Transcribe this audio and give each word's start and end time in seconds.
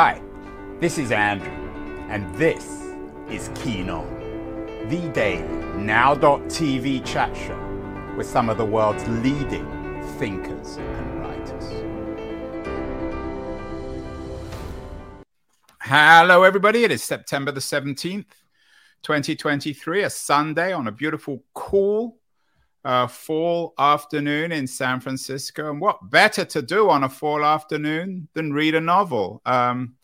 Hi, 0.00 0.22
this 0.78 0.96
is 0.96 1.10
Andrew, 1.10 1.50
and 2.08 2.32
this 2.36 2.64
is 3.28 3.50
Keen 3.56 3.90
On, 3.90 4.06
the 4.88 5.10
daily 5.12 5.42
now.tv 5.76 7.04
chat 7.04 7.36
show 7.36 8.14
with 8.16 8.24
some 8.24 8.48
of 8.48 8.58
the 8.58 8.64
world's 8.64 9.04
leading 9.08 9.66
thinkers 10.20 10.76
and 10.76 11.20
writers. 11.20 11.64
Hello, 15.80 16.44
everybody. 16.44 16.84
It 16.84 16.92
is 16.92 17.02
September 17.02 17.50
the 17.50 17.58
17th, 17.58 18.30
2023, 19.02 20.04
a 20.04 20.10
Sunday 20.10 20.72
on 20.72 20.86
a 20.86 20.92
beautiful, 20.92 21.42
cool 21.54 22.17
uh, 22.84 23.06
fall 23.06 23.74
afternoon 23.78 24.52
in 24.52 24.66
San 24.66 25.00
Francisco. 25.00 25.70
And 25.70 25.80
what 25.80 26.10
better 26.10 26.44
to 26.46 26.62
do 26.62 26.90
on 26.90 27.04
a 27.04 27.08
fall 27.08 27.44
afternoon 27.44 28.28
than 28.34 28.52
read 28.52 28.74
a 28.74 28.80
novel? 28.80 29.42
Um, 29.44 29.94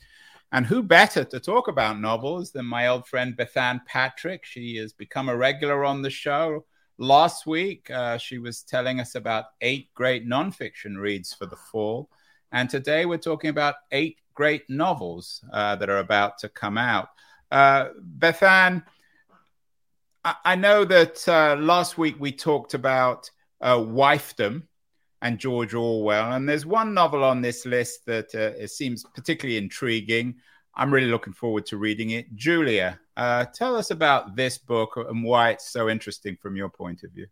and 0.52 0.64
who 0.64 0.82
better 0.82 1.24
to 1.24 1.40
talk 1.40 1.68
about 1.68 1.98
novels 1.98 2.52
than 2.52 2.66
my 2.66 2.86
old 2.86 3.08
friend 3.08 3.36
Bethanne 3.36 3.84
Patrick? 3.86 4.44
She 4.44 4.76
has 4.76 4.92
become 4.92 5.28
a 5.28 5.36
regular 5.36 5.84
on 5.84 6.00
the 6.00 6.10
show. 6.10 6.64
Last 6.96 7.44
week, 7.44 7.90
uh, 7.90 8.18
she 8.18 8.38
was 8.38 8.62
telling 8.62 9.00
us 9.00 9.16
about 9.16 9.46
eight 9.62 9.92
great 9.94 10.28
nonfiction 10.28 10.96
reads 10.96 11.34
for 11.34 11.46
the 11.46 11.56
fall. 11.56 12.08
And 12.52 12.70
today, 12.70 13.04
we're 13.04 13.18
talking 13.18 13.50
about 13.50 13.74
eight 13.90 14.18
great 14.34 14.62
novels 14.70 15.44
uh, 15.52 15.74
that 15.74 15.90
are 15.90 15.98
about 15.98 16.38
to 16.38 16.48
come 16.48 16.78
out. 16.78 17.08
Uh, 17.50 17.88
Bethanne, 18.18 18.84
I 20.24 20.56
know 20.56 20.84
that 20.86 21.28
uh, 21.28 21.56
last 21.56 21.98
week 21.98 22.16
we 22.18 22.32
talked 22.32 22.72
about 22.72 23.30
uh, 23.60 23.76
wifedom 23.76 24.62
and 25.20 25.38
George 25.38 25.74
Orwell, 25.74 26.32
and 26.32 26.48
there's 26.48 26.64
one 26.64 26.94
novel 26.94 27.22
on 27.22 27.42
this 27.42 27.66
list 27.66 28.06
that 28.06 28.34
uh, 28.34 28.66
seems 28.66 29.04
particularly 29.14 29.58
intriguing. 29.58 30.36
I'm 30.74 30.92
really 30.92 31.10
looking 31.10 31.34
forward 31.34 31.66
to 31.66 31.76
reading 31.76 32.10
it. 32.10 32.34
Julia, 32.34 32.98
uh, 33.16 33.44
tell 33.46 33.76
us 33.76 33.90
about 33.90 34.34
this 34.34 34.56
book 34.56 34.96
and 34.96 35.22
why 35.22 35.50
it's 35.50 35.70
so 35.70 35.88
interesting 35.88 36.36
from 36.40 36.56
your 36.56 36.70
point 36.70 37.04
of 37.04 37.10
view. 37.12 37.26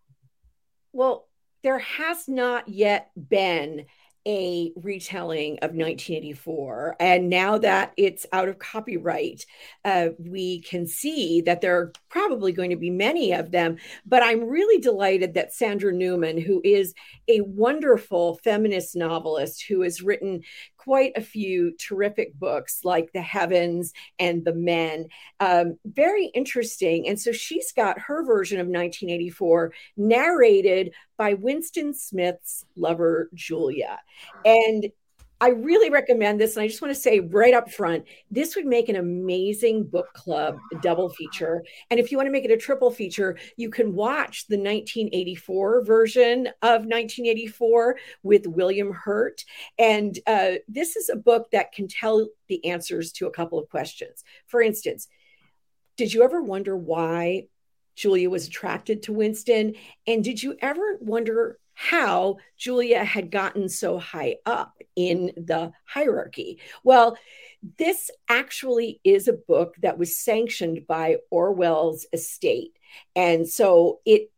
Well, 0.92 1.28
there 1.62 1.78
has 1.78 2.28
not 2.28 2.68
yet 2.68 3.10
been 3.28 3.86
a 4.26 4.72
retelling 4.76 5.54
of 5.62 5.70
1984. 5.70 6.96
And 7.00 7.28
now 7.28 7.58
that 7.58 7.92
it's 7.96 8.26
out 8.32 8.48
of 8.48 8.58
copyright, 8.58 9.44
uh, 9.84 10.08
we 10.18 10.60
can 10.60 10.86
see 10.86 11.40
that 11.42 11.60
there 11.60 11.76
are 11.78 11.92
probably 12.08 12.52
going 12.52 12.70
to 12.70 12.76
be 12.76 12.90
many 12.90 13.32
of 13.32 13.50
them. 13.50 13.76
But 14.06 14.22
I'm 14.22 14.44
really 14.48 14.80
delighted 14.80 15.34
that 15.34 15.52
Sandra 15.52 15.92
Newman, 15.92 16.40
who 16.40 16.60
is 16.64 16.94
a 17.28 17.40
wonderful 17.40 18.38
feminist 18.44 18.94
novelist 18.94 19.64
who 19.68 19.82
has 19.82 20.02
written 20.02 20.42
quite 20.84 21.12
a 21.16 21.22
few 21.22 21.72
terrific 21.76 22.34
books 22.34 22.80
like 22.84 23.12
The 23.12 23.22
Heavens 23.22 23.92
and 24.18 24.44
The 24.44 24.54
Men. 24.54 25.08
Um, 25.38 25.78
very 25.84 26.26
interesting. 26.26 27.08
And 27.08 27.20
so 27.20 27.32
she's 27.32 27.72
got 27.72 27.98
her 28.00 28.24
version 28.24 28.58
of 28.58 28.66
1984 28.66 29.72
narrated 29.96 30.92
by 31.16 31.34
Winston 31.34 31.94
Smith's 31.94 32.64
lover, 32.76 33.30
Julia. 33.34 34.00
And 34.44 34.90
I 35.42 35.48
really 35.48 35.90
recommend 35.90 36.40
this. 36.40 36.54
And 36.54 36.62
I 36.62 36.68
just 36.68 36.80
want 36.80 36.94
to 36.94 37.00
say 37.00 37.18
right 37.18 37.52
up 37.52 37.68
front, 37.68 38.04
this 38.30 38.54
would 38.54 38.64
make 38.64 38.88
an 38.88 38.94
amazing 38.94 39.82
book 39.82 40.12
club 40.12 40.56
double 40.82 41.08
feature. 41.08 41.64
And 41.90 41.98
if 41.98 42.12
you 42.12 42.16
want 42.16 42.28
to 42.28 42.30
make 42.30 42.44
it 42.44 42.52
a 42.52 42.56
triple 42.56 42.92
feature, 42.92 43.36
you 43.56 43.68
can 43.68 43.92
watch 43.92 44.46
the 44.46 44.56
1984 44.56 45.84
version 45.84 46.46
of 46.62 46.82
1984 46.82 47.96
with 48.22 48.46
William 48.46 48.92
Hurt. 48.92 49.44
And 49.80 50.16
uh, 50.28 50.52
this 50.68 50.94
is 50.94 51.08
a 51.08 51.16
book 51.16 51.50
that 51.50 51.72
can 51.72 51.88
tell 51.88 52.28
the 52.46 52.64
answers 52.64 53.10
to 53.14 53.26
a 53.26 53.32
couple 53.32 53.58
of 53.58 53.68
questions. 53.68 54.22
For 54.46 54.62
instance, 54.62 55.08
did 55.96 56.14
you 56.14 56.22
ever 56.22 56.40
wonder 56.40 56.76
why 56.76 57.48
Julia 57.96 58.30
was 58.30 58.46
attracted 58.46 59.02
to 59.02 59.12
Winston? 59.12 59.74
And 60.06 60.22
did 60.22 60.40
you 60.40 60.54
ever 60.62 60.98
wonder 61.00 61.58
how 61.82 62.36
Julia 62.56 63.02
had 63.02 63.32
gotten 63.32 63.68
so 63.68 63.98
high 63.98 64.36
up 64.46 64.78
in 64.94 65.32
the 65.36 65.72
hierarchy. 65.84 66.60
Well, 66.84 67.18
this 67.76 68.08
actually 68.28 69.00
is 69.02 69.26
a 69.26 69.32
book 69.32 69.74
that 69.82 69.98
was 69.98 70.16
sanctioned 70.16 70.86
by 70.86 71.16
Orwell's 71.32 72.06
estate. 72.12 72.78
And 73.16 73.48
so 73.48 73.98
it 74.06 74.30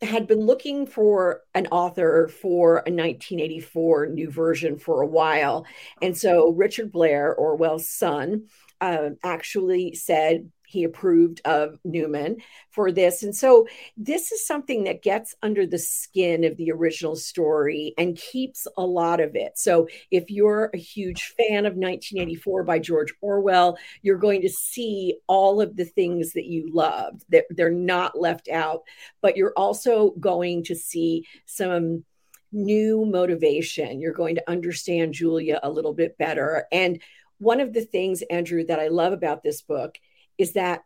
had 0.00 0.26
been 0.26 0.46
looking 0.46 0.86
for 0.86 1.42
an 1.54 1.66
author 1.66 2.28
for 2.28 2.76
a 2.76 2.90
1984 2.90 4.06
new 4.06 4.30
version 4.30 4.78
for 4.78 5.02
a 5.02 5.06
while. 5.06 5.66
And 6.00 6.16
so 6.16 6.48
Richard 6.48 6.92
Blair, 6.92 7.34
Orwell's 7.34 7.90
son, 7.90 8.46
uh, 8.80 9.10
actually 9.22 9.94
said, 9.94 10.50
he 10.76 10.84
approved 10.84 11.40
of 11.46 11.78
Newman 11.84 12.36
for 12.70 12.92
this. 12.92 13.22
And 13.22 13.34
so 13.34 13.66
this 13.96 14.30
is 14.30 14.46
something 14.46 14.84
that 14.84 15.02
gets 15.02 15.34
under 15.42 15.66
the 15.66 15.78
skin 15.78 16.44
of 16.44 16.58
the 16.58 16.70
original 16.70 17.16
story 17.16 17.94
and 17.96 18.14
keeps 18.14 18.66
a 18.76 18.82
lot 18.82 19.20
of 19.20 19.34
it. 19.34 19.56
So 19.56 19.88
if 20.10 20.30
you're 20.30 20.70
a 20.74 20.78
huge 20.78 21.32
fan 21.38 21.64
of 21.64 21.76
1984 21.76 22.64
by 22.64 22.78
George 22.78 23.14
Orwell, 23.22 23.78
you're 24.02 24.18
going 24.18 24.42
to 24.42 24.50
see 24.50 25.16
all 25.26 25.62
of 25.62 25.76
the 25.76 25.86
things 25.86 26.34
that 26.34 26.44
you 26.44 26.68
loved. 26.70 27.24
That 27.30 27.46
they're 27.48 27.70
not 27.70 28.20
left 28.20 28.50
out, 28.50 28.82
but 29.22 29.38
you're 29.38 29.54
also 29.56 30.10
going 30.20 30.64
to 30.64 30.74
see 30.74 31.24
some 31.46 32.04
new 32.52 33.06
motivation. 33.06 33.98
You're 33.98 34.12
going 34.12 34.34
to 34.34 34.50
understand 34.50 35.14
Julia 35.14 35.58
a 35.62 35.70
little 35.70 35.94
bit 35.94 36.18
better. 36.18 36.66
And 36.70 37.00
one 37.38 37.60
of 37.60 37.72
the 37.72 37.84
things, 37.84 38.20
Andrew, 38.28 38.64
that 38.66 38.78
I 38.78 38.88
love 38.88 39.14
about 39.14 39.42
this 39.42 39.62
book 39.62 39.96
is 40.38 40.52
that 40.52 40.84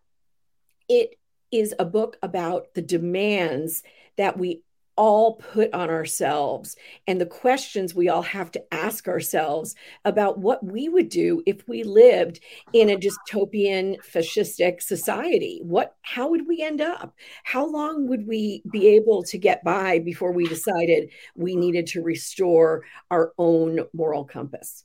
it 0.88 1.16
is 1.50 1.74
a 1.78 1.84
book 1.84 2.16
about 2.22 2.74
the 2.74 2.82
demands 2.82 3.82
that 4.16 4.38
we 4.38 4.62
all 4.96 5.36
put 5.36 5.72
on 5.72 5.88
ourselves 5.88 6.76
and 7.06 7.18
the 7.18 7.24
questions 7.24 7.94
we 7.94 8.10
all 8.10 8.20
have 8.20 8.50
to 8.50 8.62
ask 8.74 9.08
ourselves 9.08 9.74
about 10.04 10.38
what 10.38 10.62
we 10.62 10.90
would 10.90 11.08
do 11.08 11.42
if 11.46 11.66
we 11.66 11.82
lived 11.84 12.38
in 12.74 12.90
a 12.90 12.98
dystopian 12.98 13.96
fascistic 14.04 14.82
society. 14.82 15.60
What 15.62 15.96
how 16.02 16.28
would 16.28 16.46
we 16.46 16.60
end 16.60 16.82
up? 16.82 17.14
How 17.44 17.66
long 17.66 18.08
would 18.08 18.26
we 18.26 18.62
be 18.70 18.88
able 18.88 19.22
to 19.22 19.38
get 19.38 19.64
by 19.64 20.00
before 20.00 20.32
we 20.32 20.46
decided 20.46 21.10
we 21.34 21.56
needed 21.56 21.86
to 21.88 22.02
restore 22.02 22.82
our 23.10 23.32
own 23.38 23.80
moral 23.94 24.24
compass 24.24 24.84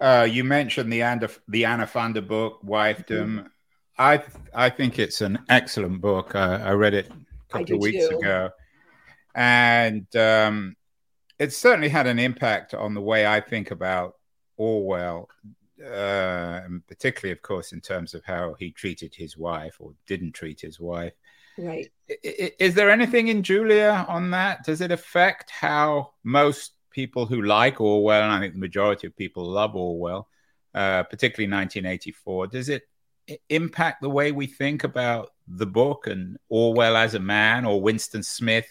uh, 0.00 0.26
you 0.30 0.44
mentioned 0.44 0.92
the 0.92 1.02
Anna, 1.02 1.28
the 1.48 1.64
Anna 1.64 1.86
Funder 1.86 2.26
book, 2.26 2.60
Wifedom. 2.64 3.06
Mm-hmm. 3.06 3.46
I 3.96 4.22
I 4.54 4.70
think 4.70 4.98
it's 4.98 5.20
an 5.20 5.38
excellent 5.48 6.00
book. 6.00 6.34
Uh, 6.34 6.60
I 6.62 6.72
read 6.72 6.94
it 6.94 7.10
a 7.10 7.52
couple 7.52 7.76
of 7.76 7.80
weeks 7.80 8.08
too. 8.08 8.18
ago, 8.18 8.50
and 9.34 10.14
um, 10.16 10.76
it 11.38 11.52
certainly 11.52 11.88
had 11.88 12.06
an 12.06 12.18
impact 12.18 12.74
on 12.74 12.94
the 12.94 13.00
way 13.00 13.26
I 13.26 13.40
think 13.40 13.70
about 13.70 14.16
Orwell, 14.56 15.28
uh, 15.80 16.60
and 16.64 16.86
particularly, 16.86 17.32
of 17.32 17.42
course, 17.42 17.72
in 17.72 17.80
terms 17.80 18.14
of 18.14 18.24
how 18.24 18.54
he 18.58 18.72
treated 18.72 19.14
his 19.14 19.36
wife 19.36 19.76
or 19.78 19.94
didn't 20.06 20.32
treat 20.32 20.60
his 20.60 20.80
wife. 20.80 21.12
Right. 21.56 21.90
Is 22.08 22.74
there 22.74 22.90
anything 22.90 23.28
in 23.28 23.42
Julia 23.44 24.04
on 24.08 24.30
that? 24.32 24.64
Does 24.64 24.80
it 24.80 24.90
affect 24.90 25.50
how 25.50 26.10
most 26.24 26.72
people 26.94 27.26
who 27.26 27.42
like 27.42 27.80
Orwell, 27.80 28.22
and 28.22 28.32
I 28.32 28.40
think 28.40 28.54
the 28.54 28.60
majority 28.60 29.06
of 29.06 29.16
people 29.16 29.44
love 29.44 29.74
Orwell, 29.74 30.28
uh, 30.74 31.02
particularly 31.02 31.52
1984, 31.52 32.46
does 32.46 32.68
it 32.68 32.84
impact 33.48 34.00
the 34.00 34.10
way 34.10 34.32
we 34.32 34.46
think 34.46 34.84
about 34.84 35.30
the 35.48 35.66
book 35.66 36.06
and 36.06 36.38
Orwell 36.48 36.96
as 36.96 37.14
a 37.14 37.20
man 37.20 37.64
or 37.64 37.82
Winston 37.82 38.22
Smith? 38.22 38.66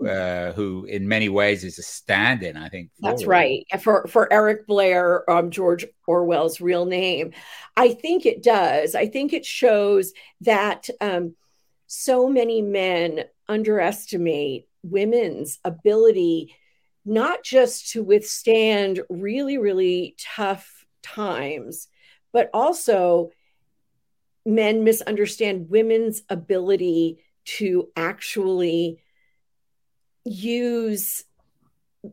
Uh, 0.00 0.52
who 0.52 0.84
in 0.84 1.08
many 1.08 1.28
ways 1.28 1.64
is 1.64 1.76
a 1.80 1.82
stand-in, 1.82 2.56
I 2.56 2.68
think. 2.68 2.90
That's 3.00 3.26
right 3.26 3.66
for 3.80 4.06
for 4.06 4.32
Eric 4.32 4.64
Blair, 4.64 5.28
um, 5.28 5.50
George 5.50 5.84
Orwell's 6.06 6.60
real 6.60 6.84
name. 6.84 7.32
I 7.76 7.94
think 7.94 8.24
it 8.24 8.40
does. 8.40 8.94
I 8.94 9.08
think 9.08 9.32
it 9.32 9.44
shows 9.44 10.12
that 10.42 10.88
um, 11.00 11.34
so 11.88 12.28
many 12.28 12.62
men 12.62 13.24
underestimate 13.48 14.68
women's 14.84 15.58
ability 15.64 16.54
not 17.08 17.42
just 17.42 17.92
to 17.92 18.02
withstand 18.02 19.00
really, 19.08 19.56
really 19.56 20.14
tough 20.18 20.86
times, 21.02 21.88
but 22.32 22.50
also 22.52 23.30
men 24.44 24.84
misunderstand 24.84 25.70
women's 25.70 26.22
ability 26.28 27.24
to 27.44 27.88
actually 27.96 29.02
use 30.24 31.24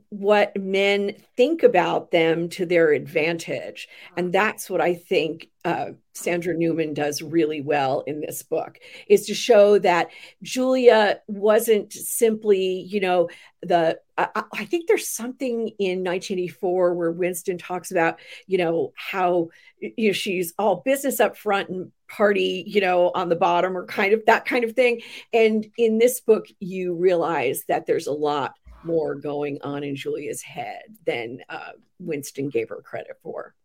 what 0.10 0.56
men 0.58 1.16
think 1.38 1.64
about 1.64 2.12
them 2.12 2.50
to 2.50 2.66
their 2.66 2.92
advantage. 2.92 3.88
And 4.18 4.34
that's 4.34 4.70
what 4.70 4.82
I 4.82 4.96
think 4.96 5.50
uh, 5.64 5.92
Sandra 6.14 6.56
Newman 6.56 6.94
does 6.94 7.22
really 7.22 7.62
well 7.62 8.02
in 8.02 8.20
this 8.22 8.42
book 8.44 8.80
is 9.08 9.28
to 9.28 9.34
show 9.34 9.78
that 9.80 10.10
Julia 10.42 11.22
wasn't 11.28 11.94
simply, 11.94 12.82
you 12.82 13.00
know, 13.00 13.30
the. 13.62 14.00
I, 14.18 14.44
I 14.54 14.66
think 14.66 14.88
there's 14.88 15.08
something 15.08 15.70
in 15.78 16.04
1984 16.04 16.94
where 16.94 17.12
Winston 17.12 17.58
talks 17.58 17.92
about, 17.92 18.20
you 18.48 18.58
know, 18.58 18.94
how 18.96 19.50
you 19.80 20.10
know 20.10 20.14
she's 20.14 20.54
all 20.58 20.84
business 20.86 21.20
up 21.20 21.36
front 21.36 21.70
and 21.70 21.92
party, 22.08 22.64
you 22.66 22.80
know, 22.80 23.12
on 23.14 23.30
the 23.30 23.36
bottom, 23.36 23.76
or 23.76 23.86
kind 23.86 24.14
of 24.14 24.24
that 24.28 24.46
kind 24.46 24.64
of 24.64 24.74
thing. 24.74 25.02
And 25.34 25.68
in 25.78 25.98
this 25.98 26.22
book, 26.22 26.46
you 26.60 26.96
realize 26.96 27.64
that 27.68 27.88
there's 27.88 28.08
a 28.08 28.14
lot 28.14 28.54
more 28.86 29.16
going 29.16 29.60
on 29.62 29.84
in 29.84 29.96
Julia's 29.96 30.42
head 30.42 30.84
than 31.06 31.40
uh, 31.50 31.72
Winston 32.00 32.50
gave 32.50 32.70
her 32.70 32.82
credit 32.82 33.18
for. 33.22 33.56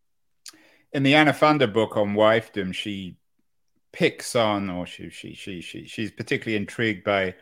In 0.92 1.02
the 1.02 1.14
Anna 1.14 1.32
Funder 1.32 1.72
book 1.72 1.96
on 1.96 2.14
wifedom, 2.14 2.74
she 2.74 3.16
picks 3.92 4.34
on, 4.34 4.70
or 4.70 4.86
she 4.86 5.10
she 5.10 5.34
she 5.34 5.60
she 5.60 5.86
she's 5.86 6.10
particularly 6.10 6.56
intrigued 6.56 7.04
by 7.04 7.34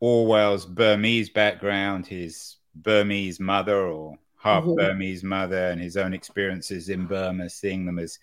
Orwell's 0.00 0.66
Burmese 0.66 1.30
background, 1.30 2.06
his 2.06 2.56
Burmese 2.74 3.40
mother 3.40 3.86
or 3.86 4.18
half 4.36 4.64
mm-hmm. 4.64 4.74
Burmese 4.74 5.22
mother, 5.22 5.68
and 5.68 5.80
his 5.80 5.96
own 5.96 6.12
experiences 6.12 6.88
in 6.88 7.06
Burma, 7.06 7.48
seeing 7.48 7.86
them 7.86 7.98
as 7.98 8.18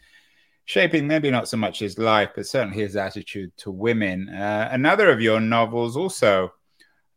shaping 0.66 1.08
maybe 1.08 1.30
not 1.30 1.48
so 1.48 1.58
much 1.58 1.80
his 1.80 1.98
life, 1.98 2.32
but 2.36 2.48
certainly 2.48 2.82
his 2.82 2.96
attitude 2.96 3.56
to 3.58 3.72
women. 3.72 4.30
Uh, 4.30 4.70
another 4.72 5.12
of 5.12 5.22
your 5.22 5.40
novels 5.40 5.96
also 5.96 6.52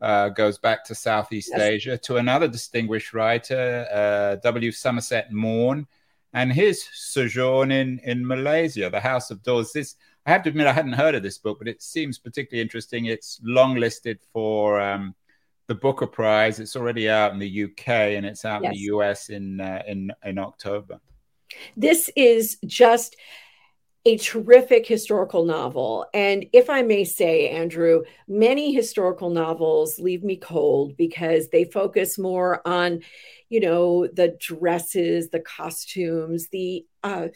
uh, 0.01 0.29
goes 0.31 0.59
back 0.59 0.85
to 0.85 0.95
Southeast 0.95 1.51
yes. 1.53 1.61
Asia 1.61 1.99
to 1.99 2.17
another 2.17 2.49
distinguished 2.49 3.13
writer, 3.13 3.87
uh, 3.93 4.37
W. 4.43 4.71
Somerset 4.71 5.33
Maugham, 5.33 5.87
and 6.33 6.53
his 6.53 6.85
sojourn 6.93 7.71
in, 7.71 7.99
in 8.05 8.27
Malaysia, 8.27 8.91
The 8.91 9.01
House 9.01 9.31
of 9.31 9.43
Doors. 9.43 9.73
This, 9.73 9.97
I 10.27 10.31
have 10.31 10.43
to 10.45 10.51
admit, 10.51 10.67
I 10.67 10.73
hadn't 10.73 10.93
heard 10.93 11.15
of 11.15 11.23
this 11.23 11.39
book, 11.39 11.59
but 11.59 11.69
it 11.69 11.83
seems 11.83 12.19
particularly 12.19 12.63
interesting. 12.63 13.07
It's 13.07 13.41
long 13.43 13.75
listed 13.77 14.21
for 14.33 14.81
um, 14.81 15.15
the 15.67 15.75
Booker 15.75 16.07
Prize. 16.07 16.61
It's 16.61 16.77
already 16.77 17.09
out 17.09 17.33
in 17.33 17.39
the 17.39 17.65
UK 17.65 17.89
and 17.89 18.27
it's 18.27 18.45
out 18.45 18.63
yes. 18.63 18.71
in 18.71 18.79
the 18.79 18.83
US 18.95 19.29
in, 19.31 19.61
uh, 19.61 19.83
in, 19.87 20.13
in 20.25 20.39
October. 20.39 21.01
This 21.77 22.11
is 22.15 22.59
just 22.67 23.17
a 24.09 24.17
terrific 24.17 24.87
historical 24.87 25.45
novel. 25.45 26.07
And 26.15 26.47
if 26.55 26.71
I 26.71 26.81
may 26.81 27.05
say, 27.05 27.51
Andrew, 27.51 28.05
many 28.27 28.73
historical 28.73 29.29
novels 29.29 29.99
leave 29.99 30.25
me 30.25 30.39
cold 30.39 30.97
because 30.97 31.51
they 31.51 31.65
focus 31.65 32.17
more 32.19 32.67
on, 32.67 33.03
you 33.51 33.61
know, 33.61 34.07
the 34.07 34.35
dresses, 34.41 35.29
the 35.29 35.41
costumes, 35.41 36.49
the 36.49 36.87
uh, 37.03 37.29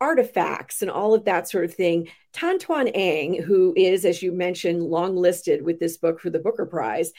artifacts, 0.00 0.82
and 0.82 0.90
all 0.90 1.14
of 1.14 1.24
that 1.24 1.48
sort 1.48 1.64
of 1.64 1.74
thing. 1.74 2.06
Tan 2.32 2.60
Twan 2.60 2.88
Eng, 2.94 3.42
who 3.42 3.74
is, 3.76 4.04
as 4.04 4.22
you 4.22 4.30
mentioned, 4.30 4.84
long 4.84 5.16
listed 5.16 5.64
with 5.64 5.80
this 5.80 5.96
book 5.96 6.20
for 6.20 6.30
the 6.30 6.38
Booker 6.38 6.64
Prize, 6.64 7.10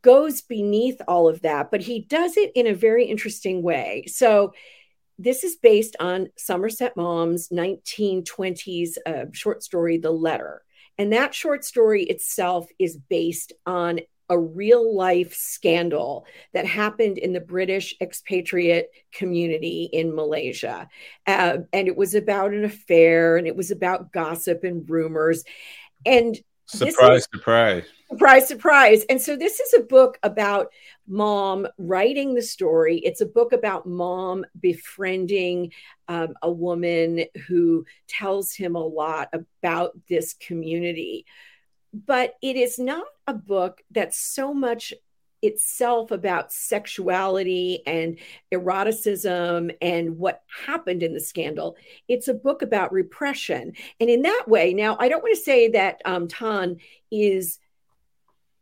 goes 0.00 0.40
beneath 0.40 1.02
all 1.06 1.28
of 1.28 1.42
that, 1.42 1.70
but 1.70 1.82
he 1.82 2.00
does 2.00 2.38
it 2.38 2.50
in 2.54 2.66
a 2.66 2.74
very 2.74 3.04
interesting 3.04 3.62
way. 3.62 4.06
So, 4.06 4.54
this 5.18 5.44
is 5.44 5.56
based 5.56 5.96
on 6.00 6.28
Somerset 6.36 6.96
Maugham's 6.96 7.48
1920s 7.48 8.96
uh, 9.06 9.26
short 9.32 9.62
story, 9.62 9.98
The 9.98 10.10
Letter. 10.10 10.62
And 10.98 11.12
that 11.12 11.34
short 11.34 11.64
story 11.64 12.04
itself 12.04 12.68
is 12.78 12.96
based 12.96 13.52
on 13.66 14.00
a 14.30 14.38
real 14.38 14.96
life 14.96 15.34
scandal 15.34 16.26
that 16.54 16.66
happened 16.66 17.18
in 17.18 17.32
the 17.32 17.40
British 17.40 17.94
expatriate 18.00 18.88
community 19.12 19.88
in 19.92 20.14
Malaysia. 20.14 20.88
Uh, 21.26 21.58
and 21.72 21.88
it 21.88 21.96
was 21.96 22.14
about 22.14 22.52
an 22.52 22.64
affair 22.64 23.36
and 23.36 23.46
it 23.46 23.56
was 23.56 23.70
about 23.70 24.12
gossip 24.12 24.64
and 24.64 24.88
rumors. 24.88 25.44
And 26.06 26.38
surprise, 26.66 27.20
is, 27.20 27.28
surprise. 27.32 27.84
Surprise, 28.08 28.48
surprise. 28.48 29.04
And 29.10 29.20
so 29.20 29.36
this 29.36 29.60
is 29.60 29.74
a 29.74 29.82
book 29.82 30.18
about 30.22 30.68
Maugham 31.06 31.66
writing 31.78 32.34
the 32.34 32.42
story. 32.42 32.98
It's 32.98 33.20
a 33.20 33.26
book 33.26 33.52
about 33.52 33.86
Maugham 33.86 34.44
befriending 34.58 35.72
um, 36.08 36.34
a 36.42 36.50
woman 36.50 37.24
who 37.46 37.84
tells 38.08 38.52
him 38.54 38.76
a 38.76 38.86
lot 38.86 39.28
about 39.32 39.92
this 40.08 40.34
community. 40.34 41.26
But 41.92 42.34
it 42.42 42.56
is 42.56 42.78
not 42.78 43.06
a 43.26 43.34
book 43.34 43.82
that's 43.90 44.18
so 44.18 44.52
much 44.52 44.92
itself 45.44 46.10
about 46.10 46.52
sexuality 46.52 47.82
and 47.86 48.18
eroticism 48.50 49.70
and 49.82 50.18
what 50.18 50.42
happened 50.66 51.02
in 51.02 51.12
the 51.12 51.20
scandal. 51.20 51.76
It's 52.08 52.28
a 52.28 52.34
book 52.34 52.62
about 52.62 52.92
repression. 52.92 53.74
And 54.00 54.08
in 54.08 54.22
that 54.22 54.44
way, 54.46 54.72
now 54.72 54.96
I 54.98 55.08
don't 55.08 55.22
want 55.22 55.36
to 55.36 55.42
say 55.42 55.68
that 55.68 56.00
um, 56.06 56.28
Tan 56.28 56.78
is 57.10 57.58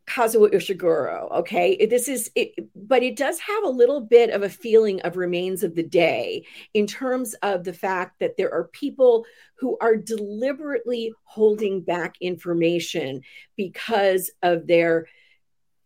Kazuo 0.07 0.53
Ishiguro. 0.53 1.31
Okay, 1.39 1.87
this 1.87 2.09
is 2.09 2.31
it, 2.35 2.55
but 2.75 3.03
it 3.03 3.17
does 3.17 3.39
have 3.39 3.65
a 3.65 3.69
little 3.69 4.01
bit 4.01 4.31
of 4.31 4.43
a 4.43 4.49
feeling 4.49 5.01
of 5.03 5.17
remains 5.17 5.63
of 5.63 5.75
the 5.75 5.83
day 5.83 6.45
in 6.75 6.87
terms 6.87 7.35
of 7.43 7.65
the 7.65 7.73
fact 7.73 8.19
that 8.19 8.37
there 8.37 8.53
are 8.53 8.65
people 8.65 9.25
who 9.57 9.79
are 9.81 9.97
deliberately 9.97 11.13
holding 11.25 11.81
back 11.81 12.17
information 12.21 13.23
because 13.57 14.31
of 14.43 14.67
their 14.67 15.07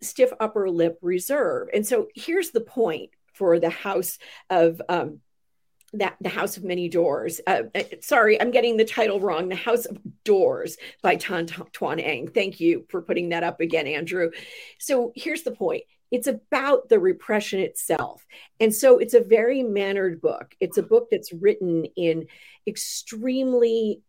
stiff 0.01 0.33
upper 0.41 0.71
lip 0.71 0.99
reserve. 1.03 1.69
And 1.75 1.87
so 1.87 2.09
here's 2.15 2.51
the 2.51 2.61
point 2.61 3.11
for 3.35 3.59
the 3.59 3.71
House 3.71 4.19
of 4.49 4.81
um, 4.89 5.21
that 5.93 6.17
the 6.21 6.29
House 6.29 6.57
of 6.57 6.65
Many 6.65 6.89
Doors. 6.89 7.41
Uh, 7.47 7.63
uh, 7.75 7.83
sorry, 8.01 8.41
I'm 8.41 8.51
getting 8.51 8.77
the 8.77 8.85
title 8.85 9.21
wrong. 9.21 9.49
The 9.49 9.57
House 9.57 9.85
of 9.87 9.99
Doors 10.25 10.77
by 11.03 11.17
Tan 11.17 11.47
Twan 11.47 12.03
Eng. 12.03 12.29
Thank 12.29 12.61
you 12.61 12.85
for 12.89 13.03
putting 13.03 13.31
that 13.31 13.45
up 13.45 13.61
again, 13.61 13.87
Andrew. 13.87 14.31
So 14.79 15.13
here's 15.15 15.43
the 15.43 15.53
point. 15.53 15.85
It's 16.11 16.27
about 16.27 16.89
the 16.89 16.99
repression 16.99 17.61
itself. 17.61 18.25
And 18.61 18.75
so 18.75 18.99
it's 18.99 19.15
a 19.15 19.21
very 19.21 19.63
mannered 19.63 20.21
book. 20.21 20.55
It's 20.61 20.79
a 20.79 20.83
book 20.83 21.09
that's 21.11 21.33
written 21.33 21.85
in 21.97 22.27
extremely 22.67 24.03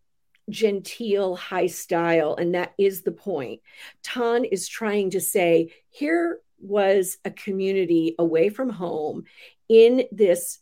genteel, 0.49 1.35
high 1.35 1.67
style. 1.67 2.35
And 2.35 2.55
that 2.55 2.73
is 2.77 3.01
the 3.01 3.11
point. 3.11 3.61
Tan 4.03 4.45
is 4.45 4.67
trying 4.67 5.11
to 5.11 5.21
say 5.21 5.73
here 5.89 6.39
was 6.59 7.17
a 7.25 7.31
community 7.31 8.15
away 8.17 8.49
from 8.49 8.69
home 8.69 9.23
in 9.69 10.05
this 10.11 10.59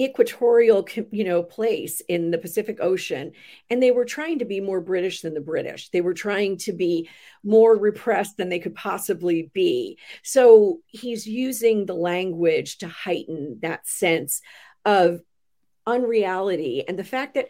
equatorial 0.00 0.86
you 1.12 1.22
know 1.22 1.42
place 1.42 2.00
in 2.08 2.32
the 2.32 2.38
pacific 2.38 2.78
ocean 2.80 3.30
and 3.70 3.80
they 3.80 3.92
were 3.92 4.04
trying 4.04 4.40
to 4.40 4.44
be 4.44 4.60
more 4.60 4.80
british 4.80 5.20
than 5.20 5.34
the 5.34 5.40
british. 5.40 5.90
They 5.90 6.00
were 6.00 6.14
trying 6.14 6.56
to 6.58 6.72
be 6.72 7.08
more 7.44 7.76
repressed 7.76 8.36
than 8.36 8.48
they 8.48 8.58
could 8.58 8.74
possibly 8.74 9.50
be. 9.54 9.98
So 10.22 10.80
he's 10.86 11.26
using 11.26 11.86
the 11.86 11.94
language 11.94 12.78
to 12.78 12.88
heighten 12.88 13.58
that 13.62 13.86
sense 13.86 14.40
of 14.84 15.20
unreality 15.86 16.84
and 16.86 16.98
the 16.98 17.04
fact 17.04 17.34
that 17.34 17.48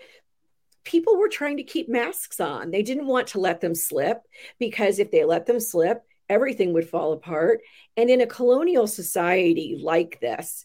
people 0.84 1.16
were 1.16 1.28
trying 1.28 1.56
to 1.56 1.62
keep 1.62 1.88
masks 1.88 2.40
on. 2.40 2.70
They 2.70 2.82
didn't 2.82 3.06
want 3.06 3.28
to 3.28 3.40
let 3.40 3.62
them 3.62 3.74
slip 3.74 4.18
because 4.58 4.98
if 4.98 5.10
they 5.10 5.24
let 5.24 5.46
them 5.46 5.60
slip 5.60 6.02
everything 6.28 6.72
would 6.72 6.88
fall 6.88 7.12
apart. 7.12 7.60
And 7.96 8.10
in 8.10 8.20
a 8.20 8.26
colonial 8.26 8.86
society 8.86 9.78
like 9.80 10.20
this 10.20 10.64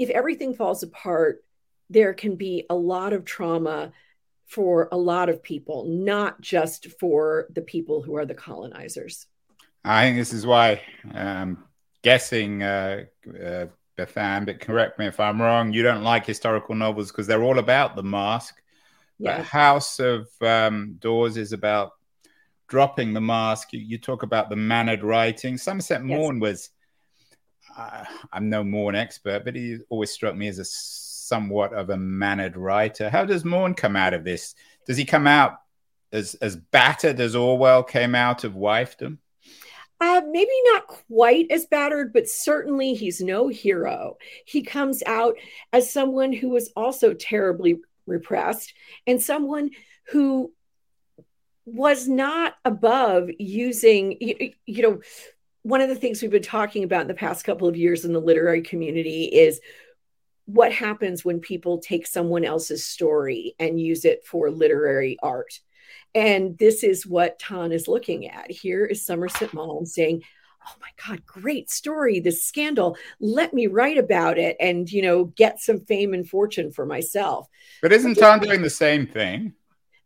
if 0.00 0.08
everything 0.08 0.54
falls 0.54 0.82
apart, 0.82 1.44
there 1.90 2.14
can 2.14 2.34
be 2.34 2.64
a 2.70 2.74
lot 2.74 3.12
of 3.12 3.26
trauma 3.26 3.92
for 4.46 4.88
a 4.90 4.96
lot 4.96 5.28
of 5.28 5.42
people, 5.42 5.84
not 5.84 6.40
just 6.40 6.86
for 6.98 7.46
the 7.54 7.60
people 7.60 8.02
who 8.02 8.16
are 8.16 8.24
the 8.24 8.34
colonizers. 8.34 9.26
I 9.84 10.04
think 10.04 10.16
this 10.16 10.32
is 10.32 10.46
why, 10.46 10.80
um, 11.14 11.64
guessing, 12.02 12.62
uh, 12.62 13.04
uh, 13.28 13.66
Bethanne, 13.98 14.46
but 14.46 14.58
correct 14.58 14.98
me 14.98 15.06
if 15.06 15.20
I'm 15.20 15.40
wrong, 15.40 15.72
you 15.72 15.82
don't 15.82 16.02
like 16.02 16.24
historical 16.24 16.74
novels 16.74 17.12
because 17.12 17.26
they're 17.26 17.42
all 17.42 17.58
about 17.58 17.94
the 17.94 18.02
mask. 18.02 18.56
Yeah. 19.18 19.36
But 19.36 19.46
House 19.46 20.00
of 20.00 20.28
um, 20.40 20.96
Doors 20.98 21.36
is 21.36 21.52
about 21.52 21.92
dropping 22.68 23.12
the 23.12 23.20
mask. 23.20 23.74
You, 23.74 23.80
you, 23.80 23.98
talk 23.98 24.22
about 24.22 24.48
the 24.48 24.56
mannered 24.56 25.04
writing. 25.04 25.58
Somerset 25.58 26.02
Maugham 26.02 26.36
yes. 26.36 26.40
was 26.40 26.70
uh, 27.80 28.04
I'm 28.32 28.48
no 28.48 28.62
more 28.62 28.90
an 28.90 28.96
expert, 28.96 29.44
but 29.44 29.56
he 29.56 29.78
always 29.88 30.10
struck 30.10 30.36
me 30.36 30.48
as 30.48 30.58
a 30.58 30.64
somewhat 30.64 31.72
of 31.72 31.90
a 31.90 31.96
mannered 31.96 32.56
writer. 32.56 33.08
How 33.08 33.24
does 33.24 33.44
Maugham 33.44 33.74
come 33.74 33.96
out 33.96 34.14
of 34.14 34.24
this? 34.24 34.54
Does 34.86 34.96
he 34.96 35.04
come 35.04 35.26
out 35.26 35.60
as 36.12 36.34
as 36.36 36.56
battered 36.56 37.20
as 37.20 37.36
Orwell 37.36 37.82
came 37.82 38.14
out 38.14 38.44
of 38.44 38.54
wifedom? 38.54 39.18
Uh, 40.00 40.22
maybe 40.30 40.50
not 40.72 40.86
quite 40.86 41.50
as 41.50 41.66
battered, 41.66 42.12
but 42.12 42.26
certainly 42.26 42.94
he's 42.94 43.20
no 43.20 43.48
hero. 43.48 44.16
He 44.46 44.62
comes 44.62 45.02
out 45.04 45.34
as 45.74 45.92
someone 45.92 46.32
who 46.32 46.48
was 46.48 46.72
also 46.74 47.12
terribly 47.12 47.80
repressed 48.06 48.72
and 49.06 49.22
someone 49.22 49.70
who 50.08 50.52
was 51.66 52.08
not 52.08 52.54
above 52.64 53.28
using, 53.38 54.16
you, 54.20 54.52
you 54.64 54.82
know, 54.82 55.00
one 55.62 55.80
of 55.80 55.88
the 55.88 55.94
things 55.94 56.22
we've 56.22 56.30
been 56.30 56.42
talking 56.42 56.84
about 56.84 57.02
in 57.02 57.08
the 57.08 57.14
past 57.14 57.44
couple 57.44 57.68
of 57.68 57.76
years 57.76 58.04
in 58.04 58.12
the 58.12 58.20
literary 58.20 58.62
community 58.62 59.24
is 59.24 59.60
what 60.46 60.72
happens 60.72 61.24
when 61.24 61.38
people 61.40 61.78
take 61.78 62.06
someone 62.06 62.44
else's 62.44 62.84
story 62.84 63.54
and 63.58 63.80
use 63.80 64.04
it 64.04 64.24
for 64.26 64.50
literary 64.50 65.16
art. 65.22 65.60
And 66.14 66.58
this 66.58 66.82
is 66.82 67.06
what 67.06 67.38
Tan 67.38 67.72
is 67.72 67.86
looking 67.86 68.28
at. 68.28 68.50
Here 68.50 68.84
is 68.84 69.04
Somerset 69.04 69.52
Maugham 69.52 69.86
saying, 69.86 70.22
oh 70.66 70.74
my 70.80 70.88
god 71.06 71.24
great 71.24 71.70
story 71.70 72.20
this 72.20 72.44
scandal 72.44 72.96
let 73.18 73.54
me 73.54 73.66
write 73.66 73.96
about 73.96 74.38
it 74.38 74.56
and 74.60 74.90
you 74.90 75.00
know 75.00 75.24
get 75.24 75.58
some 75.58 75.80
fame 75.80 76.12
and 76.12 76.28
fortune 76.28 76.70
for 76.70 76.84
myself 76.84 77.48
but 77.80 77.92
isn't 77.92 78.16
Tan 78.16 78.40
doing 78.40 78.60
the 78.60 78.68
same 78.68 79.06
thing 79.06 79.54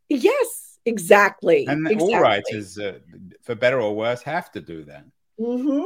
yes 0.08 0.78
exactly 0.86 1.66
and 1.66 1.88
exactly. 1.88 2.14
all 2.14 2.20
writers 2.20 2.78
uh, 2.78 2.98
for 3.42 3.54
better 3.54 3.80
or 3.80 3.96
worse 3.96 4.22
have 4.22 4.50
to 4.52 4.60
do 4.60 4.84
that 4.84 5.04
mm-hmm. 5.38 5.84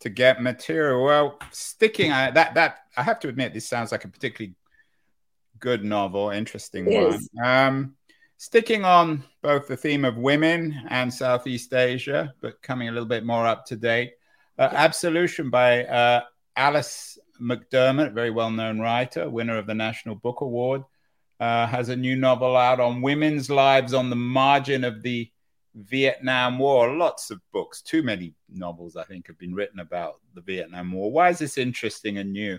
to 0.00 0.08
get 0.08 0.42
material. 0.42 1.04
Well 1.04 1.38
sticking 1.52 2.12
uh, 2.12 2.30
that 2.32 2.54
that 2.54 2.78
i 2.96 3.02
have 3.02 3.20
to 3.20 3.28
admit 3.28 3.54
this 3.54 3.68
sounds 3.68 3.92
like 3.92 4.04
a 4.04 4.08
particularly 4.08 4.54
good 5.58 5.84
novel 5.84 6.30
interesting 6.30 6.90
it 6.90 7.02
one. 7.02 7.28
um 7.44 7.96
Sticking 8.38 8.84
on 8.84 9.24
both 9.40 9.66
the 9.66 9.78
theme 9.78 10.04
of 10.04 10.18
women 10.18 10.78
and 10.90 11.12
Southeast 11.12 11.72
Asia, 11.72 12.34
but 12.42 12.60
coming 12.60 12.88
a 12.88 12.92
little 12.92 13.08
bit 13.08 13.24
more 13.24 13.46
up 13.46 13.64
to 13.66 13.76
date, 13.76 14.12
uh, 14.58 14.68
Absolution 14.72 15.48
by 15.48 15.84
uh, 15.84 16.20
Alice 16.54 17.16
McDermott, 17.40 18.12
very 18.12 18.30
well 18.30 18.50
known 18.50 18.78
writer, 18.78 19.30
winner 19.30 19.56
of 19.56 19.66
the 19.66 19.74
National 19.74 20.16
Book 20.16 20.42
Award, 20.42 20.82
uh, 21.40 21.66
has 21.66 21.88
a 21.88 21.96
new 21.96 22.14
novel 22.14 22.58
out 22.58 22.78
on 22.78 23.00
women's 23.00 23.48
lives 23.48 23.94
on 23.94 24.10
the 24.10 24.16
margin 24.16 24.84
of 24.84 25.02
the 25.02 25.30
Vietnam 25.76 26.58
War. 26.58 26.96
Lots 26.96 27.30
of 27.30 27.40
books, 27.52 27.82
too 27.82 28.02
many 28.02 28.34
novels, 28.48 28.96
I 28.96 29.04
think, 29.04 29.26
have 29.26 29.38
been 29.38 29.54
written 29.54 29.80
about 29.80 30.20
the 30.34 30.40
Vietnam 30.40 30.92
War. 30.92 31.10
Why 31.10 31.28
is 31.28 31.38
this 31.38 31.58
interesting 31.58 32.18
and 32.18 32.32
new? 32.32 32.58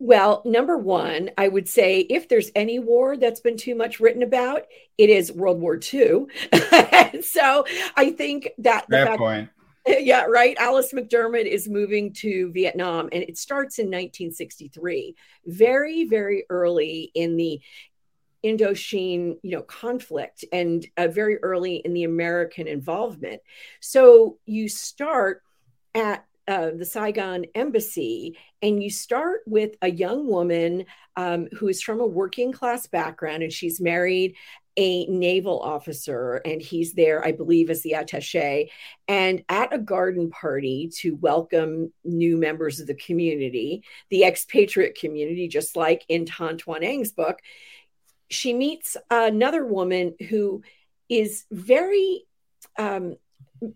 Well, 0.00 0.42
number 0.44 0.76
one, 0.76 1.30
I 1.38 1.48
would 1.48 1.68
say 1.68 2.00
if 2.00 2.28
there's 2.28 2.50
any 2.54 2.78
war 2.78 3.16
that's 3.16 3.40
been 3.40 3.56
too 3.56 3.74
much 3.74 4.00
written 4.00 4.22
about, 4.22 4.62
it 4.98 5.08
is 5.08 5.30
World 5.30 5.60
War 5.60 5.76
II. 5.76 6.26
so 7.22 7.64
I 7.96 8.10
think 8.10 8.50
that 8.58 8.86
the 8.88 9.04
fact, 9.04 9.18
point. 9.18 9.50
Yeah, 9.86 10.24
right. 10.24 10.56
Alice 10.58 10.92
McDermott 10.94 11.46
is 11.46 11.68
moving 11.68 12.12
to 12.14 12.50
Vietnam, 12.52 13.10
and 13.12 13.22
it 13.22 13.36
starts 13.36 13.78
in 13.78 13.86
1963, 13.86 15.14
very, 15.46 16.04
very 16.04 16.44
early 16.48 17.10
in 17.14 17.36
the 17.36 17.60
Indochine, 18.44 19.38
you 19.42 19.52
know, 19.52 19.62
conflict, 19.62 20.44
and 20.52 20.86
uh, 20.96 21.08
very 21.08 21.38
early 21.38 21.76
in 21.76 21.94
the 21.94 22.04
American 22.04 22.68
involvement. 22.68 23.40
So 23.80 24.38
you 24.44 24.68
start 24.68 25.42
at 25.94 26.26
uh, 26.46 26.72
the 26.76 26.84
Saigon 26.84 27.46
embassy, 27.54 28.36
and 28.60 28.82
you 28.82 28.90
start 28.90 29.40
with 29.46 29.72
a 29.80 29.90
young 29.90 30.26
woman 30.26 30.84
um, 31.16 31.48
who 31.56 31.68
is 31.68 31.82
from 31.82 32.00
a 32.00 32.06
working 32.06 32.52
class 32.52 32.86
background, 32.86 33.42
and 33.42 33.52
she's 33.52 33.80
married 33.80 34.34
a 34.76 35.06
naval 35.06 35.60
officer, 35.60 36.42
and 36.44 36.60
he's 36.60 36.94
there, 36.94 37.24
I 37.24 37.32
believe, 37.32 37.70
as 37.70 37.82
the 37.82 37.92
attache, 37.92 38.70
and 39.06 39.44
at 39.48 39.72
a 39.72 39.78
garden 39.78 40.30
party 40.30 40.90
to 40.96 41.14
welcome 41.16 41.92
new 42.02 42.36
members 42.36 42.80
of 42.80 42.88
the 42.88 42.94
community, 42.94 43.84
the 44.10 44.24
expatriate 44.24 44.98
community, 44.98 45.46
just 45.48 45.76
like 45.76 46.04
in 46.08 46.26
Tan 46.26 46.58
Twan 46.58 46.82
Eng's 46.82 47.12
book, 47.12 47.38
she 48.34 48.52
meets 48.52 48.96
another 49.10 49.64
woman 49.64 50.14
who 50.28 50.62
is 51.08 51.44
very 51.50 52.24
um, 52.78 53.16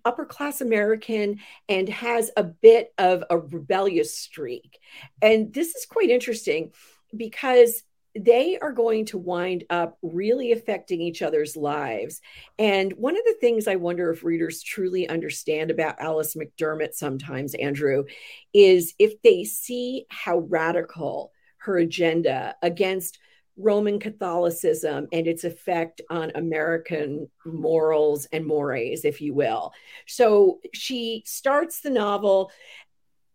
upper 0.05 0.25
class 0.25 0.61
American 0.61 1.38
and 1.69 1.88
has 1.88 2.31
a 2.37 2.45
bit 2.45 2.93
of 2.99 3.25
a 3.31 3.38
rebellious 3.38 4.17
streak. 4.17 4.79
And 5.23 5.53
this 5.53 5.75
is 5.75 5.87
quite 5.87 6.11
interesting 6.11 6.73
because 7.17 7.83
they 8.15 8.59
are 8.59 8.73
going 8.73 9.05
to 9.07 9.19
wind 9.19 9.65
up 9.71 9.97
really 10.03 10.53
affecting 10.53 11.00
each 11.00 11.23
other's 11.23 11.57
lives. 11.57 12.21
And 12.59 12.93
one 12.95 13.17
of 13.17 13.25
the 13.25 13.37
things 13.41 13.69
I 13.69 13.77
wonder 13.77 14.11
if 14.11 14.25
readers 14.25 14.62
truly 14.62 15.09
understand 15.09 15.71
about 15.71 16.00
Alice 16.00 16.35
McDermott 16.35 16.95
sometimes, 16.95 17.55
Andrew, 17.55 18.05
is 18.53 18.95
if 18.99 19.21
they 19.23 19.45
see 19.45 20.07
how 20.09 20.38
radical 20.38 21.33
her 21.59 21.77
agenda 21.77 22.57
against 22.62 23.19
Roman 23.59 23.99
Catholicism 23.99 25.09
and 25.12 25.27
its 25.27 25.45
effect 25.45 26.00
on 26.09 26.33
American 26.35 27.29
morals 27.45 28.27
and 28.33 28.47
mores, 28.47 29.05
if 29.05 29.21
you 29.21 29.35
will. 29.35 29.73
So 30.07 30.61
she 30.73 31.23
starts 31.27 31.81
the 31.81 31.91
novel 31.91 32.50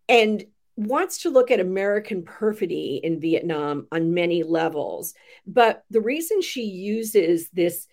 and 0.08 0.44
wants 0.75 1.20
to 1.20 1.30
look 1.30 1.51
at 1.51 1.60
American 1.60 2.24
perfidy 2.24 3.00
in 3.03 3.20
Vietnam 3.20 3.88
on 3.92 4.13
many 4.13 4.44
levels. 4.44 5.13
But 5.46 5.84
the 5.92 6.01
reason 6.01 6.42
she 6.42 6.63
uses 6.63 7.50
this 7.50 7.88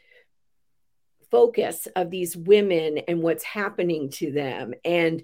focus 1.30 1.86
of 1.96 2.10
these 2.10 2.36
women 2.36 2.98
and 3.08 3.22
what's 3.22 3.44
happening 3.44 4.10
to 4.10 4.32
them 4.32 4.74
and 4.84 5.22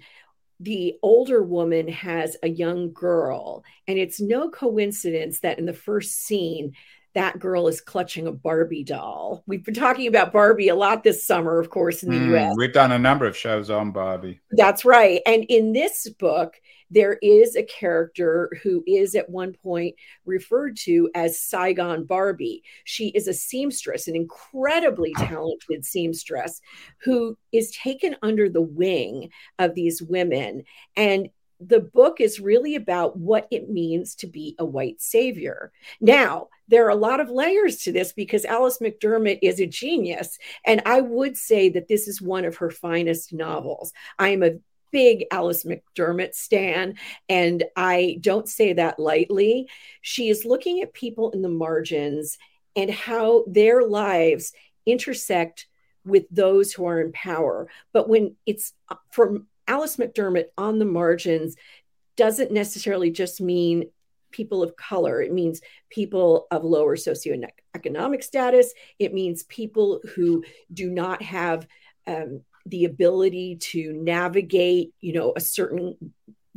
the 0.59 0.95
older 1.03 1.43
woman 1.43 1.87
has 1.87 2.35
a 2.41 2.49
young 2.49 2.91
girl 2.91 3.63
and 3.87 3.99
it's 3.99 4.19
no 4.19 4.49
coincidence 4.49 5.41
that 5.41 5.59
in 5.59 5.65
the 5.65 5.73
first 5.73 6.13
scene 6.23 6.73
that 7.17 7.39
girl 7.39 7.67
is 7.67 7.81
clutching 7.81 8.27
a 8.27 8.31
Barbie 8.31 8.83
doll. 8.83 9.43
We've 9.47 9.65
been 9.65 9.73
talking 9.73 10.05
about 10.05 10.31
Barbie 10.31 10.67
a 10.67 10.75
lot 10.75 11.03
this 11.03 11.25
summer, 11.25 11.59
of 11.59 11.71
course, 11.71 12.03
in 12.03 12.11
the 12.11 12.19
mm, 12.19 12.35
US. 12.35 12.53
We've 12.55 12.71
done 12.71 12.91
a 12.91 12.99
number 12.99 13.25
of 13.25 13.35
shows 13.35 13.71
on 13.71 13.89
Barbie. 13.89 14.39
That's 14.51 14.85
right. 14.85 15.21
And 15.25 15.43
in 15.45 15.73
this 15.73 16.07
book, 16.19 16.61
there 16.91 17.17
is 17.23 17.55
a 17.55 17.63
character 17.63 18.51
who 18.61 18.83
is 18.85 19.15
at 19.15 19.31
one 19.31 19.53
point 19.53 19.95
referred 20.25 20.77
to 20.77 21.09
as 21.15 21.39
Saigon 21.39 22.05
Barbie. 22.05 22.61
She 22.83 23.07
is 23.09 23.27
a 23.27 23.33
seamstress, 23.33 24.07
an 24.07 24.15
incredibly 24.15 25.13
talented 25.15 25.85
seamstress 25.85 26.61
who 26.99 27.35
is 27.51 27.71
taken 27.71 28.15
under 28.21 28.47
the 28.47 28.61
wing 28.61 29.31
of 29.57 29.73
these 29.73 30.03
women. 30.03 30.65
And 30.95 31.29
the 31.59 31.79
book 31.79 32.21
is 32.21 32.39
really 32.39 32.75
about 32.75 33.17
what 33.17 33.47
it 33.49 33.69
means 33.69 34.15
to 34.15 34.27
be 34.27 34.55
a 34.59 34.65
white 34.65 35.01
savior. 35.01 35.71
Now, 35.99 36.49
there 36.67 36.85
are 36.85 36.91
a 36.91 36.95
lot 36.95 37.19
of 37.19 37.29
layers 37.29 37.77
to 37.77 37.91
this 37.91 38.13
because 38.13 38.45
Alice 38.45 38.79
McDermott 38.79 39.39
is 39.41 39.59
a 39.59 39.65
genius. 39.65 40.37
And 40.65 40.81
I 40.85 41.01
would 41.01 41.37
say 41.37 41.69
that 41.69 41.87
this 41.87 42.07
is 42.07 42.21
one 42.21 42.45
of 42.45 42.57
her 42.57 42.69
finest 42.69 43.33
novels. 43.33 43.93
I 44.19 44.29
am 44.29 44.43
a 44.43 44.59
big 44.91 45.25
Alice 45.31 45.65
McDermott 45.65 46.33
stan, 46.33 46.95
and 47.27 47.63
I 47.75 48.19
don't 48.21 48.47
say 48.47 48.73
that 48.73 48.99
lightly. 48.99 49.67
She 50.01 50.29
is 50.29 50.45
looking 50.45 50.81
at 50.81 50.93
people 50.93 51.31
in 51.31 51.41
the 51.41 51.49
margins 51.49 52.37
and 52.75 52.89
how 52.91 53.43
their 53.47 53.83
lives 53.83 54.53
intersect 54.85 55.67
with 56.05 56.25
those 56.31 56.71
who 56.71 56.85
are 56.85 57.01
in 57.01 57.11
power. 57.11 57.67
But 57.91 58.07
when 58.07 58.35
it's 58.45 58.73
uh, 58.89 58.95
from 59.11 59.47
Alice 59.67 59.97
McDermott 59.97 60.45
on 60.57 60.79
the 60.79 60.85
margins, 60.85 61.55
doesn't 62.17 62.51
necessarily 62.51 63.11
just 63.11 63.39
mean 63.39 63.85
people 64.31 64.61
of 64.61 64.75
color. 64.75 65.21
It 65.21 65.31
means 65.31 65.61
people 65.89 66.47
of 66.51 66.65
lower 66.65 66.97
socioeconomic 66.97 68.23
status. 68.23 68.73
It 68.99 69.13
means 69.13 69.43
people 69.43 70.01
who 70.15 70.43
do 70.73 70.89
not 70.89 71.21
have 71.21 71.67
um, 72.05 72.41
the 72.65 72.85
ability 72.85 73.57
to 73.57 73.93
navigate, 73.93 74.93
you 74.99 75.13
know, 75.13 75.33
a 75.35 75.39
certain 75.39 75.95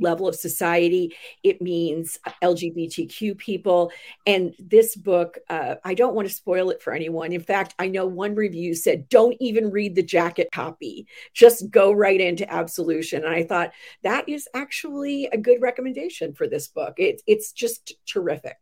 level 0.00 0.28
of 0.28 0.34
society. 0.34 1.14
It 1.42 1.60
means 1.60 2.18
LGBTQ 2.42 3.38
people. 3.38 3.92
And 4.26 4.54
this 4.58 4.96
book, 4.96 5.38
uh, 5.48 5.76
I 5.84 5.94
don't 5.94 6.14
want 6.14 6.28
to 6.28 6.34
spoil 6.34 6.70
it 6.70 6.82
for 6.82 6.92
anyone. 6.92 7.32
In 7.32 7.42
fact, 7.42 7.74
I 7.78 7.88
know 7.88 8.06
one 8.06 8.34
review 8.34 8.74
said, 8.74 9.08
don't 9.08 9.36
even 9.40 9.70
read 9.70 9.94
the 9.94 10.02
jacket 10.02 10.48
copy, 10.52 11.06
just 11.34 11.70
go 11.70 11.92
right 11.92 12.20
into 12.20 12.50
Absolution. 12.50 13.24
And 13.24 13.34
I 13.34 13.44
thought 13.44 13.72
that 14.02 14.28
is 14.28 14.48
actually 14.54 15.26
a 15.26 15.38
good 15.38 15.60
recommendation 15.60 16.34
for 16.34 16.46
this 16.46 16.68
book. 16.68 16.94
It, 16.98 17.22
it's 17.26 17.52
just 17.52 17.94
terrific. 18.06 18.56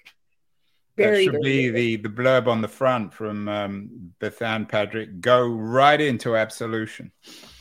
Very, 0.97 1.26
that 1.26 1.33
should 1.33 1.42
be 1.42 1.71
the, 1.71 1.97
the 1.97 2.09
blurb 2.09 2.49
on 2.49 2.61
the 2.61 2.68
front 2.68 3.14
from 3.14 3.49
um, 3.49 4.12
Bethanne 4.21 4.68
Patrick. 4.68 5.21
Go 5.21 5.47
right 5.47 6.00
into 6.00 6.37
absolution. 6.37 7.12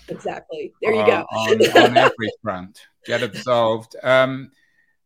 Exactly. 0.10 0.74
There 0.82 0.94
you 0.94 1.02
uh, 1.02 1.06
go. 1.06 1.26
on, 1.32 1.78
on 1.78 1.98
every 1.98 2.32
front. 2.42 2.88
Get 3.06 3.24
absolved. 3.24 3.96
Um, 4.04 4.52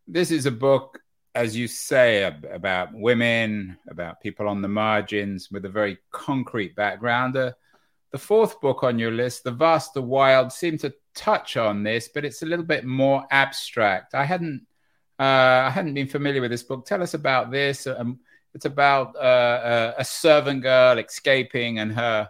this 0.08 0.31
is 0.31 0.46
a 0.46 0.51
book, 0.51 1.00
as 1.36 1.55
you 1.55 1.67
say, 1.67 2.24
about 2.24 2.89
women, 2.93 3.77
about 3.89 4.22
people 4.22 4.48
on 4.48 4.62
the 4.62 4.67
margins 4.67 5.50
with 5.51 5.65
a 5.65 5.70
very 5.70 5.98
concrete 6.12 6.75
background. 6.75 7.38
Uh, 7.38 7.51
the 8.12 8.17
fourth 8.17 8.60
book 8.60 8.84
on 8.84 9.00
your 9.00 9.12
list, 9.12 9.43
The 9.43 9.51
Vaster 9.51 10.01
Wilds, 10.01 10.55
seemed 10.55 10.81
to 10.81 10.93
touch 11.15 11.58
on 11.58 11.84
this, 11.84 12.10
but 12.13 12.25
it's 12.25 12.41
a 12.41 12.46
little 12.46 12.65
bit 12.65 12.86
more 12.86 13.25
abstract. 13.31 14.13
I 14.13 14.25
hadn't 14.25 14.65
uh, 15.20 15.67
I 15.67 15.70
hadn't 15.70 15.93
been 15.93 16.08
familiar 16.08 16.41
with 16.41 16.50
this 16.50 16.63
book. 16.63 16.86
Tell 16.86 17.03
us 17.03 17.13
about 17.13 17.51
this. 17.51 17.86
Um, 17.86 18.20
it's 18.55 18.65
about 18.65 19.15
uh, 19.15 19.93
a 19.98 20.03
servant 20.03 20.63
girl 20.63 20.98
escaping 20.98 21.79
and 21.79 21.91
her 21.93 22.29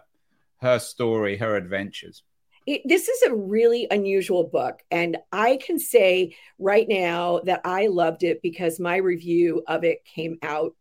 her 0.58 0.78
story, 0.78 1.36
her 1.38 1.56
adventures. 1.56 2.22
It, 2.66 2.82
this 2.84 3.08
is 3.08 3.22
a 3.22 3.34
really 3.34 3.86
unusual 3.90 4.44
book. 4.44 4.82
And 4.90 5.18
I 5.32 5.56
can 5.56 5.78
say 5.78 6.36
right 6.58 6.86
now 6.88 7.40
that 7.44 7.62
I 7.64 7.88
loved 7.88 8.22
it 8.22 8.40
because 8.42 8.78
my 8.78 8.96
review 8.96 9.62
of 9.66 9.84
it 9.84 10.04
came 10.04 10.38
out 10.42 10.74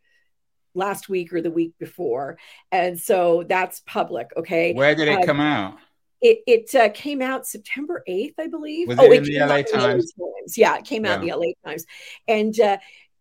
last 0.73 1.09
week 1.09 1.33
or 1.33 1.41
the 1.41 1.51
week 1.51 1.73
before. 1.79 2.37
And 2.71 2.99
so 2.99 3.43
that's 3.47 3.81
public. 3.81 4.27
Okay. 4.37 4.73
Where 4.73 4.95
did 4.95 5.07
it 5.07 5.19
um, 5.19 5.23
come 5.23 5.39
out? 5.39 5.77
It, 6.21 6.39
it 6.45 6.75
uh, 6.75 6.89
came 6.89 7.21
out 7.21 7.47
September 7.47 8.03
8th, 8.07 8.35
I 8.39 8.47
believe. 8.47 8.87
Was 8.87 8.99
oh, 8.99 9.11
it, 9.11 9.17
in 9.17 9.23
the 9.23 9.39
LA 9.39 9.63
Times? 9.63 10.13
Times? 10.13 10.57
Yeah, 10.57 10.77
it 10.77 10.85
came 10.85 11.03
out 11.03 11.23
yeah. 11.23 11.33
in 11.33 11.39
the 11.39 11.47
LA 11.47 11.69
Times. 11.69 11.85
And, 12.27 12.59
uh, 12.59 12.77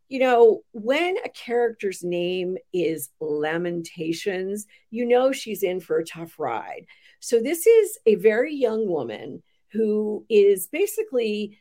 you 0.08 0.18
know, 0.18 0.62
when 0.72 1.16
a 1.24 1.28
character's 1.30 2.02
name 2.02 2.58
is 2.74 3.08
Lamentations, 3.20 4.66
you 4.90 5.06
know 5.06 5.32
she's 5.32 5.62
in 5.62 5.80
for 5.80 5.98
a 5.98 6.04
tough 6.04 6.38
ride. 6.38 6.84
So 7.20 7.40
this 7.40 7.66
is 7.66 7.98
a 8.06 8.16
very 8.16 8.54
young 8.54 8.88
woman 8.88 9.42
who 9.72 10.24
is 10.28 10.66
basically 10.66 11.58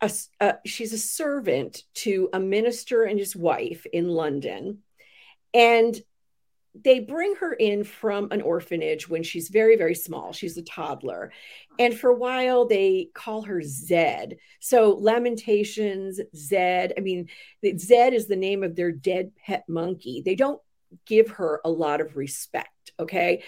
a, 0.00 0.10
she's 0.64 0.92
a 0.92 0.98
servant 0.98 1.82
to 1.92 2.28
a 2.32 2.40
minister 2.40 3.02
and 3.02 3.18
his 3.18 3.34
wife 3.34 3.84
in 3.92 4.08
London. 4.08 4.78
And 5.52 6.00
they 6.84 7.00
bring 7.00 7.34
her 7.36 7.52
in 7.52 7.82
from 7.82 8.28
an 8.30 8.40
orphanage 8.40 9.08
when 9.08 9.24
she's 9.24 9.48
very, 9.48 9.76
very 9.76 9.96
small. 9.96 10.32
She's 10.32 10.56
a 10.56 10.62
toddler. 10.62 11.32
And 11.80 11.98
for 11.98 12.10
a 12.10 12.16
while, 12.16 12.66
they 12.66 13.10
call 13.14 13.42
her 13.42 13.60
Zed. 13.62 14.36
So, 14.60 14.96
Lamentations, 15.00 16.20
Zed. 16.36 16.92
I 16.96 17.00
mean, 17.00 17.28
Zed 17.76 18.14
is 18.14 18.28
the 18.28 18.36
name 18.36 18.62
of 18.62 18.76
their 18.76 18.92
dead 18.92 19.32
pet 19.44 19.64
monkey. 19.68 20.22
They 20.24 20.36
don't 20.36 20.60
give 21.04 21.30
her 21.30 21.60
a 21.64 21.70
lot 21.70 22.00
of 22.00 22.16
respect. 22.16 22.92
Okay 23.00 23.42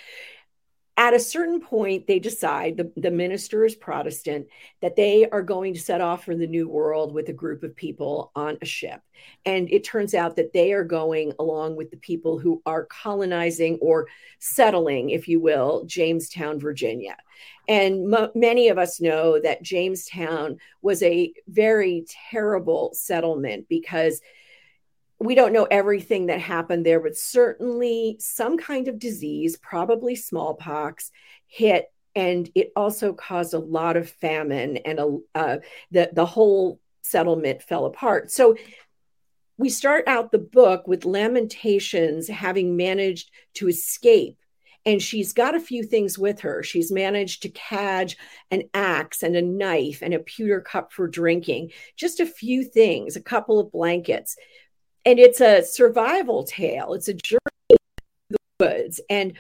at 1.01 1.15
a 1.15 1.19
certain 1.19 1.63
point, 1.63 2.07
they 2.07 2.19
decide 2.19 2.77
the, 2.77 2.93
the 2.95 3.11
minister 3.11 3.65
is 3.65 3.75
Protestant 3.75 4.47
that 4.83 4.97
they 4.97 5.27
are 5.31 5.41
going 5.41 5.73
to 5.73 5.81
set 5.81 6.03
off 6.03 6.27
for 6.27 6.37
the 6.37 6.47
New 6.47 6.69
World 6.69 7.15
with 7.15 7.31
a 7.31 7.33
group 7.33 7.63
of 7.63 7.75
people 7.75 8.31
on 8.37 8.59
a 8.61 8.67
ship. 8.67 9.01
And 9.47 9.73
it 9.73 9.83
turns 9.83 10.13
out 10.13 10.37
that 10.37 10.53
they 10.53 10.75
are 10.75 10.85
going 10.85 11.33
along 11.39 11.77
with 11.77 11.91
the 11.91 11.97
people 11.97 12.39
who 12.39 12.61
are 12.67 12.85
colonizing 12.85 13.79
or 13.81 14.09
settling, 14.41 15.09
if 15.09 15.27
you 15.27 15.41
will, 15.41 15.87
Jamestown, 15.87 16.61
Virginia. 16.61 17.17
And 17.67 18.15
m- 18.15 18.29
many 18.35 18.69
of 18.69 18.77
us 18.77 19.01
know 19.01 19.41
that 19.41 19.63
Jamestown 19.63 20.59
was 20.83 21.03
a 21.03 21.33
very 21.49 22.05
terrible 22.31 22.91
settlement 22.93 23.65
because 23.71 24.21
we 25.21 25.35
don't 25.35 25.53
know 25.53 25.69
everything 25.71 26.27
that 26.27 26.41
happened 26.41 26.85
there, 26.85 26.99
but 26.99 27.17
certainly 27.17 28.17
some 28.19 28.57
kind 28.57 28.89
of 28.89 28.99
disease, 28.99 29.59
probably 29.59 30.17
smallpox, 30.17 31.11
hit, 31.47 31.93
and 32.17 32.51
it 32.55 32.73
also 32.75 33.13
caused 33.13 33.53
a 33.53 33.59
lot 33.59 33.99
of 33.99 34.09
famine, 34.09 34.79
and 34.79 34.99
a, 34.99 35.19
uh, 35.35 35.57
the 35.91 36.11
the 36.13 36.27
whole 36.27 36.81
settlement 37.03 37.63
fell 37.63 37.85
apart. 37.85 38.31
So 38.31 38.57
we 39.59 39.69
start 39.69 40.09
out 40.09 40.33
the 40.33 40.39
book 40.39 40.89
with 40.89 41.05
Lamentations 41.05 42.29
having 42.29 42.77
managed 42.77 43.31
to 43.55 43.69
escape. 43.69 44.39
And 44.87 45.03
she's 45.03 45.35
got 45.35 45.55
a 45.55 45.61
few 45.61 45.83
things 45.83 46.19
with 46.19 46.41
her. 46.41 46.63
She's 46.63 46.91
managed 46.91 47.43
to 47.43 47.51
cadge 47.51 48.17
an 48.51 48.63
axe 48.73 49.23
and 49.23 49.37
a 49.37 49.43
knife 49.43 50.01
and 50.01 50.15
a 50.15 50.19
pewter 50.19 50.63
cup 50.63 50.91
for 50.95 51.07
drinking, 51.07 51.73
just 51.97 52.21
a 52.21 52.25
few 52.25 52.65
things, 52.65 53.15
a 53.15 53.21
couple 53.21 53.59
of 53.59 53.71
blankets 53.71 54.37
and 55.05 55.19
it's 55.19 55.41
a 55.41 55.63
survival 55.63 56.45
tale. 56.45 56.95
It's 56.95 57.09
a 57.09 57.15
journey 57.15 57.41
the 58.29 58.39
woods, 58.59 59.01
and 59.09 59.39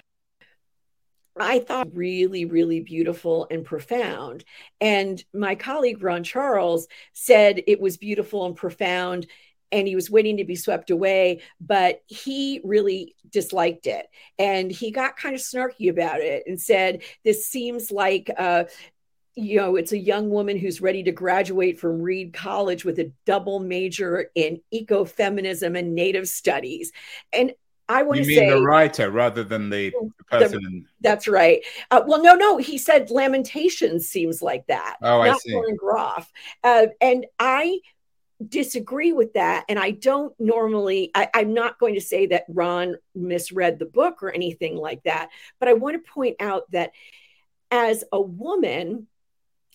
I 1.38 1.60
thought 1.60 1.94
really, 1.94 2.44
really 2.44 2.80
beautiful 2.80 3.46
and 3.50 3.64
profound. 3.64 4.44
And 4.80 5.22
my 5.32 5.54
colleague 5.54 6.02
Ron 6.02 6.24
Charles 6.24 6.86
said 7.12 7.62
it 7.66 7.80
was 7.80 7.96
beautiful 7.96 8.46
and 8.46 8.56
profound, 8.56 9.26
and 9.72 9.86
he 9.86 9.94
was 9.94 10.10
waiting 10.10 10.38
to 10.38 10.44
be 10.44 10.56
swept 10.56 10.90
away, 10.90 11.42
but 11.60 12.02
he 12.06 12.60
really 12.64 13.14
disliked 13.30 13.86
it. 13.86 14.06
And 14.38 14.70
he 14.70 14.90
got 14.90 15.16
kind 15.16 15.34
of 15.34 15.40
snarky 15.40 15.88
about 15.88 16.20
it 16.20 16.44
and 16.46 16.60
said, 16.60 17.02
This 17.24 17.46
seems 17.46 17.90
like 17.90 18.30
uh, 18.36 18.64
you 19.40 19.56
know, 19.56 19.76
it's 19.76 19.92
a 19.92 19.98
young 19.98 20.30
woman 20.30 20.58
who's 20.58 20.80
ready 20.80 21.02
to 21.04 21.12
graduate 21.12 21.78
from 21.78 22.00
Reed 22.00 22.32
College 22.32 22.84
with 22.84 22.98
a 22.98 23.12
double 23.26 23.60
major 23.60 24.30
in 24.34 24.60
ecofeminism 24.72 25.78
and 25.78 25.94
native 25.94 26.28
studies. 26.28 26.92
And 27.32 27.52
I 27.88 28.04
want 28.04 28.18
you 28.18 28.24
to 28.24 28.28
mean 28.28 28.38
say 28.38 28.50
the 28.50 28.62
writer 28.62 29.10
rather 29.10 29.42
than 29.42 29.68
the, 29.68 29.92
the 30.18 30.24
person. 30.24 30.62
The, 30.62 30.84
that's 31.00 31.26
right. 31.26 31.64
Uh, 31.90 32.02
well, 32.06 32.22
no, 32.22 32.34
no, 32.34 32.56
he 32.56 32.78
said 32.78 33.10
Lamentations 33.10 34.08
seems 34.08 34.40
like 34.40 34.66
that. 34.68 34.96
Oh, 35.02 35.20
I 35.20 35.36
see. 35.38 35.60
Groff. 35.76 36.30
Uh, 36.62 36.86
and 37.00 37.26
I 37.40 37.80
disagree 38.46 39.12
with 39.12 39.32
that. 39.34 39.64
And 39.68 39.78
I 39.78 39.90
don't 39.90 40.32
normally, 40.38 41.10
I, 41.16 41.28
I'm 41.34 41.52
not 41.52 41.80
going 41.80 41.94
to 41.94 42.00
say 42.00 42.26
that 42.26 42.44
Ron 42.48 42.94
misread 43.14 43.78
the 43.78 43.86
book 43.86 44.22
or 44.22 44.30
anything 44.30 44.76
like 44.76 45.02
that. 45.02 45.30
But 45.58 45.68
I 45.68 45.72
want 45.72 46.02
to 46.02 46.10
point 46.12 46.36
out 46.38 46.70
that 46.70 46.92
as 47.72 48.04
a 48.12 48.20
woman, 48.20 49.08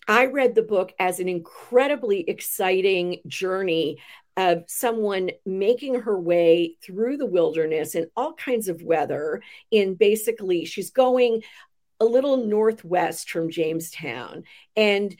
I 0.08 0.26
read 0.28 0.56
the 0.56 0.62
book 0.62 0.94
as 1.00 1.20
an 1.20 1.28
incredibly 1.28 2.22
exciting 2.30 3.22
journey 3.28 4.00
of 4.38 4.63
someone 4.68 5.32
making 5.46 6.02
her 6.02 6.20
way 6.20 6.78
through 6.84 7.18
the 7.18 7.26
wilderness 7.26 7.96
in 7.96 8.08
all 8.15 8.34
kinds 8.34 8.68
of 8.68 8.84
weather. 8.84 9.41
In 9.72 9.96
basically, 9.96 10.65
she's 10.65 10.91
going 10.91 11.44
a 12.00 12.06
little 12.06 12.38
northwest 12.38 13.32
from 13.32 13.50
Jamestown. 13.50 14.44
And 14.76 15.15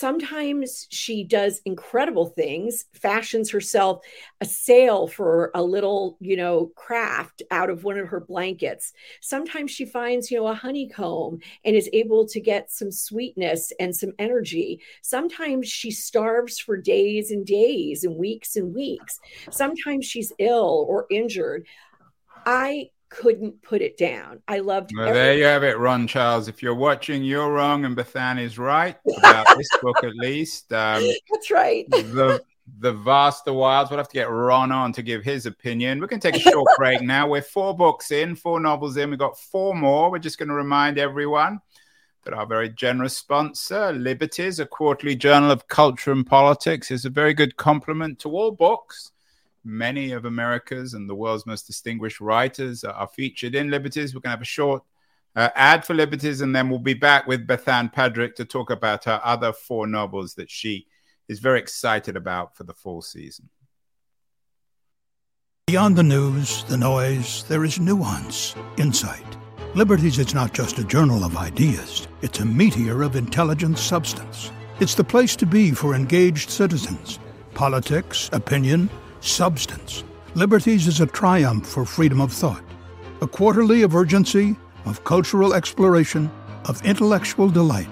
sometimes 0.00 0.86
she 0.88 1.22
does 1.22 1.60
incredible 1.66 2.26
things 2.26 2.86
fashions 2.94 3.50
herself 3.50 4.02
a 4.40 4.46
sail 4.46 5.06
for 5.06 5.50
a 5.54 5.62
little 5.62 6.16
you 6.20 6.36
know 6.36 6.72
craft 6.74 7.42
out 7.50 7.68
of 7.68 7.84
one 7.84 7.98
of 7.98 8.08
her 8.08 8.20
blankets. 8.20 8.94
Sometimes 9.20 9.70
she 9.70 9.84
finds 9.84 10.30
you 10.30 10.38
know 10.38 10.46
a 10.46 10.54
honeycomb 10.54 11.38
and 11.66 11.76
is 11.76 11.90
able 11.92 12.26
to 12.28 12.40
get 12.40 12.72
some 12.72 12.90
sweetness 12.90 13.72
and 13.78 13.94
some 13.94 14.12
energy. 14.18 14.80
Sometimes 15.02 15.68
she 15.68 15.90
starves 15.90 16.58
for 16.58 16.78
days 16.78 17.30
and 17.30 17.44
days 17.44 18.02
and 18.02 18.16
weeks 18.16 18.56
and 18.56 18.74
weeks. 18.74 19.20
Sometimes 19.50 20.06
she's 20.06 20.32
ill 20.38 20.86
or 20.88 21.06
injured. 21.10 21.66
I 22.46 22.88
couldn't 23.10 23.60
put 23.62 23.82
it 23.82 23.96
down. 23.96 24.40
I 24.48 24.60
loved. 24.60 24.92
Well, 24.96 25.12
there 25.12 25.36
you 25.36 25.44
have 25.44 25.64
it, 25.64 25.78
Ron 25.78 26.06
Charles. 26.06 26.48
If 26.48 26.62
you're 26.62 26.74
watching, 26.74 27.22
you're 27.22 27.52
wrong, 27.52 27.84
and 27.84 27.96
Bethanne 27.96 28.40
is 28.40 28.58
right 28.58 28.96
about 29.18 29.46
this 29.58 29.68
book 29.82 30.02
at 30.02 30.14
least. 30.14 30.72
Um, 30.72 31.02
That's 31.30 31.50
right. 31.50 31.88
the 31.90 32.42
the 32.78 32.92
vaster 32.92 33.52
wilds. 33.52 33.90
We'll 33.90 33.98
have 33.98 34.08
to 34.08 34.14
get 34.14 34.30
Ron 34.30 34.72
on 34.72 34.92
to 34.92 35.02
give 35.02 35.24
his 35.24 35.44
opinion. 35.44 36.00
We 36.00 36.06
can 36.06 36.20
take 36.20 36.36
a 36.36 36.40
short 36.40 36.68
break 36.78 37.02
now. 37.02 37.28
We're 37.28 37.42
four 37.42 37.76
books 37.76 38.12
in, 38.12 38.36
four 38.36 38.60
novels 38.60 38.96
in. 38.96 39.10
We've 39.10 39.18
got 39.18 39.38
four 39.38 39.74
more. 39.74 40.10
We're 40.10 40.18
just 40.20 40.38
going 40.38 40.48
to 40.48 40.54
remind 40.54 40.96
everyone 40.96 41.60
that 42.24 42.34
our 42.34 42.46
very 42.46 42.68
generous 42.68 43.16
sponsor, 43.16 43.92
Liberties, 43.92 44.60
a 44.60 44.66
quarterly 44.66 45.16
journal 45.16 45.50
of 45.50 45.66
culture 45.68 46.12
and 46.12 46.26
politics, 46.26 46.90
is 46.90 47.04
a 47.04 47.10
very 47.10 47.34
good 47.34 47.56
complement 47.56 48.20
to 48.20 48.30
all 48.30 48.52
books 48.52 49.10
many 49.64 50.12
of 50.12 50.24
America's 50.24 50.94
and 50.94 51.08
the 51.08 51.14
world's 51.14 51.46
most 51.46 51.66
distinguished 51.66 52.20
writers 52.20 52.84
are 52.84 53.08
featured 53.08 53.54
in 53.54 53.70
Liberties. 53.70 54.14
We're 54.14 54.20
going 54.20 54.30
to 54.30 54.36
have 54.36 54.42
a 54.42 54.44
short 54.44 54.82
uh, 55.36 55.50
ad 55.54 55.84
for 55.84 55.94
Liberties, 55.94 56.40
and 56.40 56.54
then 56.54 56.68
we'll 56.68 56.78
be 56.78 56.94
back 56.94 57.26
with 57.26 57.46
Bethanne 57.46 57.92
Patrick 57.92 58.36
to 58.36 58.44
talk 58.44 58.70
about 58.70 59.04
her 59.04 59.20
other 59.24 59.52
four 59.52 59.86
novels 59.86 60.34
that 60.34 60.50
she 60.50 60.86
is 61.28 61.38
very 61.38 61.60
excited 61.60 62.16
about 62.16 62.56
for 62.56 62.64
the 62.64 62.74
fall 62.74 63.02
season. 63.02 63.48
Beyond 65.66 65.96
the 65.96 66.02
news, 66.02 66.64
the 66.64 66.76
noise, 66.76 67.44
there 67.44 67.64
is 67.64 67.78
nuance, 67.78 68.56
insight. 68.76 69.36
Liberties 69.76 70.18
is 70.18 70.34
not 70.34 70.52
just 70.52 70.80
a 70.80 70.84
journal 70.84 71.22
of 71.22 71.36
ideas, 71.36 72.08
it's 72.22 72.40
a 72.40 72.44
meteor 72.44 73.02
of 73.02 73.14
intelligent 73.14 73.78
substance. 73.78 74.50
It's 74.80 74.96
the 74.96 75.04
place 75.04 75.36
to 75.36 75.46
be 75.46 75.70
for 75.70 75.94
engaged 75.94 76.50
citizens. 76.50 77.20
Politics, 77.54 78.28
opinion, 78.32 78.90
substance. 79.20 80.04
Liberties 80.34 80.86
is 80.86 81.00
a 81.00 81.06
triumph 81.06 81.66
for 81.66 81.84
freedom 81.84 82.20
of 82.20 82.32
thought, 82.32 82.64
a 83.20 83.26
quarterly 83.26 83.82
of 83.82 83.94
urgency, 83.94 84.56
of 84.84 85.04
cultural 85.04 85.54
exploration, 85.54 86.30
of 86.66 86.84
intellectual 86.84 87.48
delight, 87.48 87.88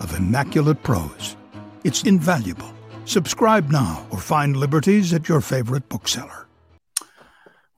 of 0.00 0.16
immaculate 0.16 0.82
prose. 0.82 1.36
It's 1.84 2.02
invaluable. 2.04 2.72
Subscribe 3.04 3.70
now 3.70 4.06
or 4.10 4.18
find 4.18 4.56
Liberties 4.56 5.12
at 5.12 5.28
your 5.28 5.40
favorite 5.40 5.88
bookseller. 5.88 6.46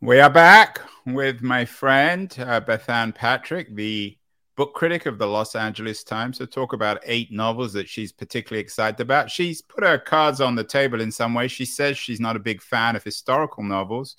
We 0.00 0.20
are 0.20 0.30
back 0.30 0.80
with 1.06 1.42
my 1.42 1.64
friend 1.64 2.34
uh, 2.38 2.60
Bethanne 2.60 3.14
Patrick, 3.14 3.74
the 3.74 4.16
book 4.62 4.74
critic 4.74 5.06
of 5.06 5.18
the 5.18 5.26
Los 5.26 5.56
Angeles 5.56 6.04
Times, 6.04 6.38
to 6.38 6.46
talk 6.46 6.72
about 6.72 7.02
eight 7.04 7.32
novels 7.32 7.72
that 7.72 7.88
she's 7.88 8.12
particularly 8.12 8.62
excited 8.62 9.00
about. 9.00 9.28
She's 9.28 9.60
put 9.60 9.82
her 9.82 9.98
cards 9.98 10.40
on 10.40 10.54
the 10.54 10.62
table 10.62 11.00
in 11.00 11.10
some 11.10 11.34
way. 11.34 11.48
She 11.48 11.64
says 11.64 11.98
she's 11.98 12.20
not 12.20 12.36
a 12.36 12.38
big 12.38 12.62
fan 12.62 12.94
of 12.94 13.02
historical 13.02 13.64
novels, 13.64 14.14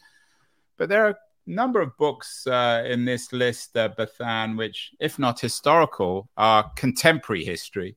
but 0.76 0.90
there 0.90 1.06
are 1.06 1.12
a 1.12 1.18
number 1.48 1.80
of 1.80 1.96
books 1.96 2.46
uh, 2.46 2.84
in 2.86 3.06
this 3.06 3.32
list, 3.32 3.78
uh, 3.78 3.88
Bethanne, 3.98 4.58
which, 4.58 4.92
if 5.00 5.18
not 5.18 5.40
historical, 5.40 6.28
are 6.36 6.70
contemporary 6.76 7.46
history. 7.46 7.96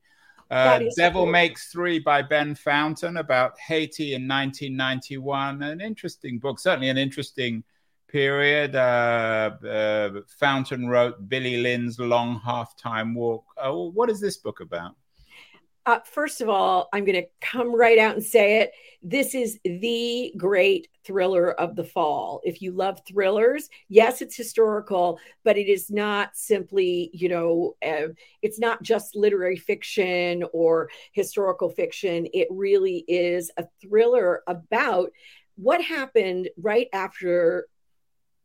Uh, 0.49 0.83
Devil 0.95 1.23
cool. 1.23 1.31
Makes 1.33 1.69
Three 1.69 1.99
by 1.99 2.21
Ben 2.21 2.55
Fountain 2.55 3.17
about 3.17 3.59
Haiti 3.59 4.13
in 4.13 4.25
1991. 4.25 5.63
An 5.63 5.81
interesting 5.81 6.39
book, 6.39 6.59
certainly 6.59 6.87
an 6.87 6.97
interesting 6.97 7.65
period. 8.07 8.75
Uh, 8.75 9.51
uh, 9.65 10.09
Fountain 10.39 10.87
wrote 10.87 11.29
Billy 11.29 11.57
Lynn's 11.57 11.99
Long 11.99 12.39
Halftime 12.39 13.13
Walk. 13.15 13.45
Uh, 13.57 13.73
what 13.73 14.09
is 14.09 14.19
this 14.19 14.37
book 14.37 14.59
about? 14.59 14.95
Uh, 15.85 15.99
first 16.03 16.41
of 16.41 16.49
all, 16.49 16.89
I'm 16.91 17.05
going 17.05 17.21
to 17.21 17.29
come 17.39 17.73
right 17.73 17.97
out 17.97 18.15
and 18.15 18.23
say 18.23 18.59
it. 18.59 18.71
This 19.01 19.33
is 19.33 19.57
the 19.63 20.33
great 20.35 20.89
thriller 21.05 21.53
of 21.53 21.77
the 21.77 21.83
fall. 21.85 22.41
If 22.43 22.61
you 22.61 22.73
love 22.73 22.99
thrillers, 23.07 23.69
yes, 23.87 24.21
it's 24.21 24.35
historical, 24.35 25.17
but 25.45 25.57
it 25.57 25.69
is 25.69 25.89
not 25.89 26.35
simply, 26.35 27.09
you 27.13 27.29
know, 27.29 27.77
uh, 27.85 28.09
it's 28.41 28.59
not 28.59 28.83
just 28.83 29.15
literary 29.15 29.55
fiction 29.55 30.43
or 30.51 30.89
historical 31.13 31.69
fiction. 31.69 32.27
It 32.33 32.49
really 32.51 33.05
is 33.07 33.49
a 33.55 33.63
thriller 33.81 34.43
about 34.45 35.11
what 35.55 35.81
happened 35.81 36.49
right 36.57 36.89
after 36.91 37.67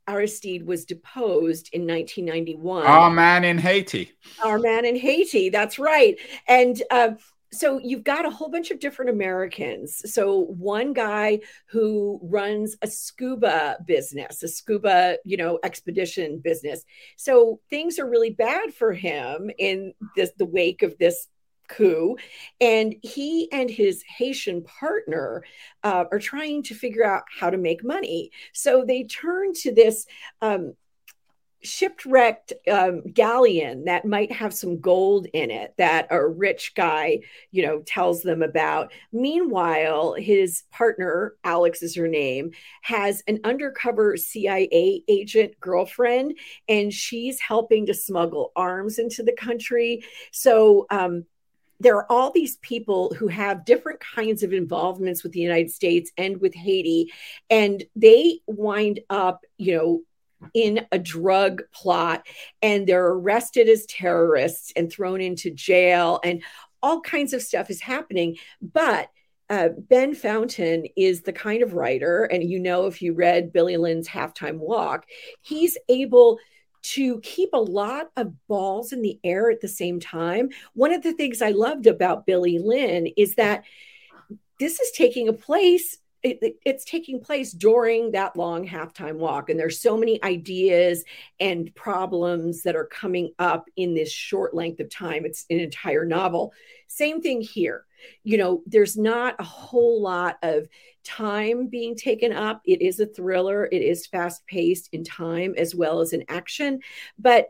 Aristide 0.09 0.67
was 0.67 0.85
deposed 0.85 1.69
in 1.73 1.87
1991. 1.87 2.87
Our 2.87 3.11
man 3.11 3.45
in 3.45 3.59
Haiti. 3.59 4.12
Our 4.45 4.59
man 4.59 4.85
in 4.85 4.97
Haiti. 4.97 5.49
That's 5.49 5.79
right. 5.79 6.17
And 6.49 6.83
uh, 6.91 7.12
so 7.53 7.79
you've 7.79 8.05
got 8.05 8.25
a 8.25 8.31
whole 8.31 8.49
bunch 8.49 8.71
of 8.71 8.81
different 8.81 9.11
Americans. 9.11 10.03
So 10.12 10.47
one 10.47 10.95
guy 10.95 11.41
who 11.67 12.19
runs 12.23 12.77
a 12.81 12.87
scuba 12.87 13.77
business, 13.87 14.43
a 14.43 14.49
scuba, 14.49 15.19
you 15.25 15.37
know, 15.37 15.59
expedition 15.62 16.41
business. 16.43 16.85
So 17.17 17.61
things 17.69 17.99
are 17.99 18.09
really 18.09 18.31
bad 18.31 18.73
for 18.73 18.93
him 18.93 19.51
in 19.59 19.93
this 20.17 20.33
the 20.38 20.47
wake 20.47 20.83
of 20.83 20.97
this 20.99 21.29
coup 21.73 22.17
and 22.61 22.95
he 23.03 23.51
and 23.53 23.71
his 23.71 24.03
haitian 24.03 24.63
partner 24.63 25.45
uh, 25.83 26.05
are 26.13 26.19
trying 26.19 26.63
to 26.65 26.75
figure 26.75 27.05
out 27.05 27.23
how 27.39 27.51
to 27.51 27.59
make 27.59 27.85
money. 27.85 28.31
So 28.53 28.85
they 28.85 29.05
turn 29.05 29.53
to 29.55 29.75
this 29.75 30.07
um, 30.41 30.75
shipwrecked 31.63 32.53
um, 32.71 33.03
galleon 33.13 33.85
that 33.85 34.05
might 34.05 34.33
have 34.33 34.53
some 34.53 34.81
gold 34.81 35.27
in 35.33 35.51
it 35.51 35.73
that 35.79 36.09
a 36.11 36.27
rich 36.27 36.75
guy 36.75 37.21
you 37.51 37.65
know 37.65 37.81
tells 37.83 38.23
them 38.23 38.43
about. 38.43 38.93
Meanwhile 39.13 40.15
his 40.15 40.65
partner 40.73 41.37
alex 41.45 41.83
is 41.83 41.95
her 41.95 42.09
name 42.09 42.51
has 42.83 43.23
an 43.29 43.41
undercover 43.45 44.17
cia 44.17 45.05
agent 45.09 45.59
girlfriend 45.61 46.37
and 46.69 46.93
she's 46.93 47.41
helping 47.41 47.87
to 47.87 47.95
smuggle 47.95 48.53
arms 48.57 48.99
into 48.99 49.23
the 49.23 49.37
country. 49.37 50.05
So 50.33 50.87
um, 50.91 51.25
there 51.83 51.97
are 51.97 52.11
all 52.11 52.31
these 52.31 52.57
people 52.59 53.12
who 53.18 53.29
have 53.29 53.64
different 53.64 54.01
kinds 54.01 54.42
of 54.42 54.53
involvements 54.53 55.23
with 55.23 55.33
the 55.33 55.40
United 55.40 55.71
States 55.71 56.12
and 56.16 56.40
with 56.40 56.55
Haiti, 56.55 57.12
and 57.51 57.83
they 57.97 58.40
wind 58.47 59.01
up, 59.11 59.45
you 59.59 59.77
know, 59.77 60.01
in 60.55 60.87
a 60.90 60.99
drug 60.99 61.62
plot 61.73 62.27
and 62.62 62.87
they're 62.87 63.07
arrested 63.07 63.68
as 63.68 63.87
terrorists 63.87 64.73
and 64.75 64.90
thrown 64.90 65.21
into 65.21 65.51
jail 65.51 66.18
and 66.25 66.42
all 66.83 67.01
kinds 67.01 67.33
of 67.33 67.42
stuff 67.42 67.71
is 67.71 67.81
happening. 67.81 68.37
But 68.61 69.09
uh, 69.51 69.68
ben 69.77 70.14
fountain 70.14 70.87
is 70.97 71.23
the 71.23 71.33
kind 71.33 71.62
of 71.62 71.75
writer 71.75 72.25
and 72.25 72.42
you 72.42 72.59
know 72.59 72.87
if 72.87 73.03
you 73.03 73.12
read 73.12 73.53
billy 73.53 73.77
lynn's 73.77 74.09
halftime 74.09 74.57
walk 74.57 75.05
he's 75.42 75.77
able 75.90 76.38
to 76.83 77.21
keep 77.21 77.51
a 77.53 77.59
lot 77.59 78.11
of 78.16 78.35
balls 78.49 78.92
in 78.92 79.03
the 79.03 79.18
air 79.25 79.51
at 79.51 79.61
the 79.61 79.68
same 79.68 80.01
time. 80.01 80.51
One 80.75 80.92
of 80.92 81.03
the 81.03 81.12
things 81.12 81.42
i 81.42 81.51
loved 81.51 81.87
about 81.87 82.27
billy 82.27 82.59
lynn 82.59 83.07
is 83.16 83.37
that 83.37 83.64
this 84.59 84.81
is 84.81 84.90
taking 84.92 85.29
a 85.29 85.33
place 85.33 85.99
it, 86.23 86.57
it's 86.65 86.85
taking 86.85 87.21
place 87.21 87.53
during 87.53 88.13
that 88.13 88.37
long 88.37 88.67
halftime 88.67 89.17
walk. 89.17 89.51
And 89.51 89.59
there's 89.59 89.81
so 89.81 89.97
many 89.97 90.23
ideas 90.23 91.05
and 91.41 91.75
problems 91.75 92.63
that 92.63 92.77
are 92.77 92.87
coming 92.87 93.33
up 93.39 93.69
in 93.77 93.95
this 93.95 94.13
short 94.13 94.55
length 94.55 94.81
of 94.81 94.89
time. 94.89 95.25
It's 95.25 95.47
an 95.51 95.59
entire 95.59 96.05
novel. 96.05 96.53
Same 96.87 97.21
thing 97.21 97.41
here. 97.41 97.85
You 98.25 98.37
know 98.37 98.63
there's 98.67 98.97
not 98.97 99.37
a 99.39 99.45
whole 99.45 100.03
lot 100.03 100.37
of 100.43 100.67
time 101.05 101.69
being 101.69 101.97
taken 101.97 102.33
up. 102.33 102.63
It 102.65 102.83
is 102.83 103.01
a 103.01 103.07
thriller. 103.07 103.67
It 103.67 103.83
is 103.83 104.07
fast 104.07 104.47
paced 104.47 104.89
in 104.93 105.05
time 105.05 105.55
as 105.57 105.75
well 105.75 106.01
as 106.01 106.13
in 106.13 106.25
action. 106.29 106.81
But 107.19 107.49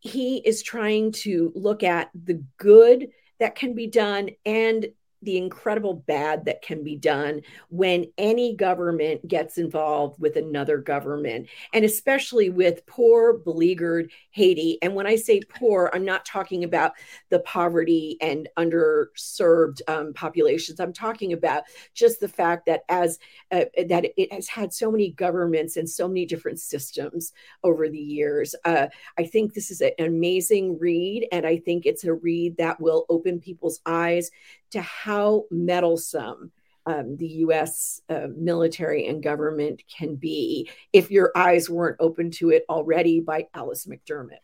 he 0.00 0.38
is 0.38 0.62
trying 0.62 1.12
to 1.12 1.52
look 1.54 1.84
at 1.84 2.10
the 2.12 2.42
good 2.56 3.08
that 3.38 3.54
can 3.54 3.74
be 3.74 3.86
done 3.86 4.30
and 4.44 4.86
the 5.22 5.36
incredible 5.36 5.94
bad 5.94 6.44
that 6.44 6.62
can 6.62 6.82
be 6.82 6.96
done 6.96 7.40
when 7.68 8.06
any 8.18 8.56
government 8.56 9.26
gets 9.26 9.58
involved 9.58 10.20
with 10.20 10.36
another 10.36 10.78
government, 10.78 11.48
and 11.72 11.84
especially 11.84 12.50
with 12.50 12.84
poor, 12.86 13.34
beleaguered 13.38 14.10
Haiti. 14.30 14.78
And 14.82 14.94
when 14.94 15.06
I 15.06 15.16
say 15.16 15.40
poor, 15.48 15.90
I'm 15.92 16.04
not 16.04 16.24
talking 16.24 16.64
about 16.64 16.92
the 17.30 17.40
poverty 17.40 18.16
and 18.20 18.48
underserved 18.58 19.80
um, 19.88 20.12
populations. 20.12 20.80
I'm 20.80 20.92
talking 20.92 21.32
about 21.32 21.64
just 21.94 22.20
the 22.20 22.28
fact 22.28 22.66
that 22.66 22.82
as 22.88 23.18
uh, 23.50 23.64
that 23.88 24.06
it 24.16 24.32
has 24.32 24.48
had 24.48 24.72
so 24.72 24.90
many 24.90 25.10
governments 25.10 25.76
and 25.76 25.88
so 25.88 26.08
many 26.08 26.26
different 26.26 26.58
systems 26.58 27.32
over 27.62 27.88
the 27.88 27.98
years. 27.98 28.54
Uh, 28.64 28.86
I 29.18 29.24
think 29.24 29.54
this 29.54 29.70
is 29.70 29.80
an 29.80 29.92
amazing 29.98 30.78
read, 30.78 31.28
and 31.30 31.46
I 31.46 31.58
think 31.58 31.86
it's 31.86 32.04
a 32.04 32.12
read 32.12 32.56
that 32.56 32.80
will 32.80 33.06
open 33.08 33.40
people's 33.40 33.80
eyes 33.86 34.30
to 34.72 34.80
how 34.80 35.11
meddlesome 35.50 36.52
um, 36.86 37.16
the 37.16 37.28
US 37.46 38.00
uh, 38.08 38.28
military 38.36 39.06
and 39.06 39.22
government 39.22 39.82
can 39.88 40.16
be 40.16 40.68
if 40.92 41.10
your 41.10 41.30
eyes 41.36 41.70
weren't 41.70 41.96
open 42.00 42.30
to 42.32 42.50
it 42.50 42.64
already 42.68 43.20
by 43.20 43.46
Alice 43.54 43.86
McDermott. 43.86 44.42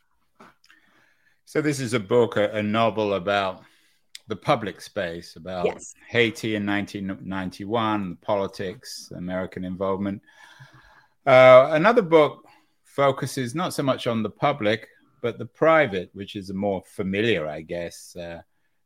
So, 1.45 1.61
this 1.61 1.81
is 1.81 1.95
a 1.95 2.01
book, 2.01 2.37
a, 2.37 2.51
a 2.51 2.63
novel 2.63 3.15
about 3.15 3.63
the 4.29 4.37
public 4.37 4.81
space, 4.81 5.37
about 5.37 5.65
yes. 5.65 5.95
Haiti 6.09 6.55
in 6.55 6.67
1991, 6.67 8.19
politics, 8.21 9.11
American 9.17 9.65
involvement. 9.65 10.23
Uh, 11.27 11.71
another 11.73 12.03
book 12.03 12.45
focuses 12.85 13.55
not 13.55 13.73
so 13.73 13.83
much 13.83 14.07
on 14.07 14.23
the 14.23 14.31
public, 14.31 14.89
but 15.23 15.39
the 15.39 15.47
private, 15.47 16.11
which 16.13 16.37
is 16.37 16.51
a 16.51 16.55
more 16.55 16.83
familiar, 16.87 17.49
I 17.49 17.63
guess, 17.63 18.15
uh, 18.15 18.43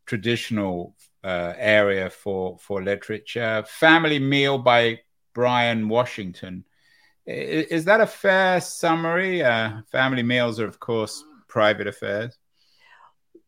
traditional 0.07 0.97
uh, 1.25 1.53
area 1.57 2.11
for 2.11 2.59
for 2.59 2.83
literature. 2.83 3.65
Family 3.67 4.19
Meal 4.19 4.59
by 4.59 5.01
Bryan 5.35 5.89
Washington. 5.89 6.65
Is, 7.27 7.67
is 7.67 7.85
that 7.85 8.01
a 8.01 8.07
fair 8.07 8.61
summary? 8.61 9.43
Uh, 9.43 9.83
family 9.91 10.23
meals 10.23 10.59
are, 10.61 10.67
of 10.67 10.81
course, 10.81 11.25
private 11.49 11.87
affairs. 11.87 12.37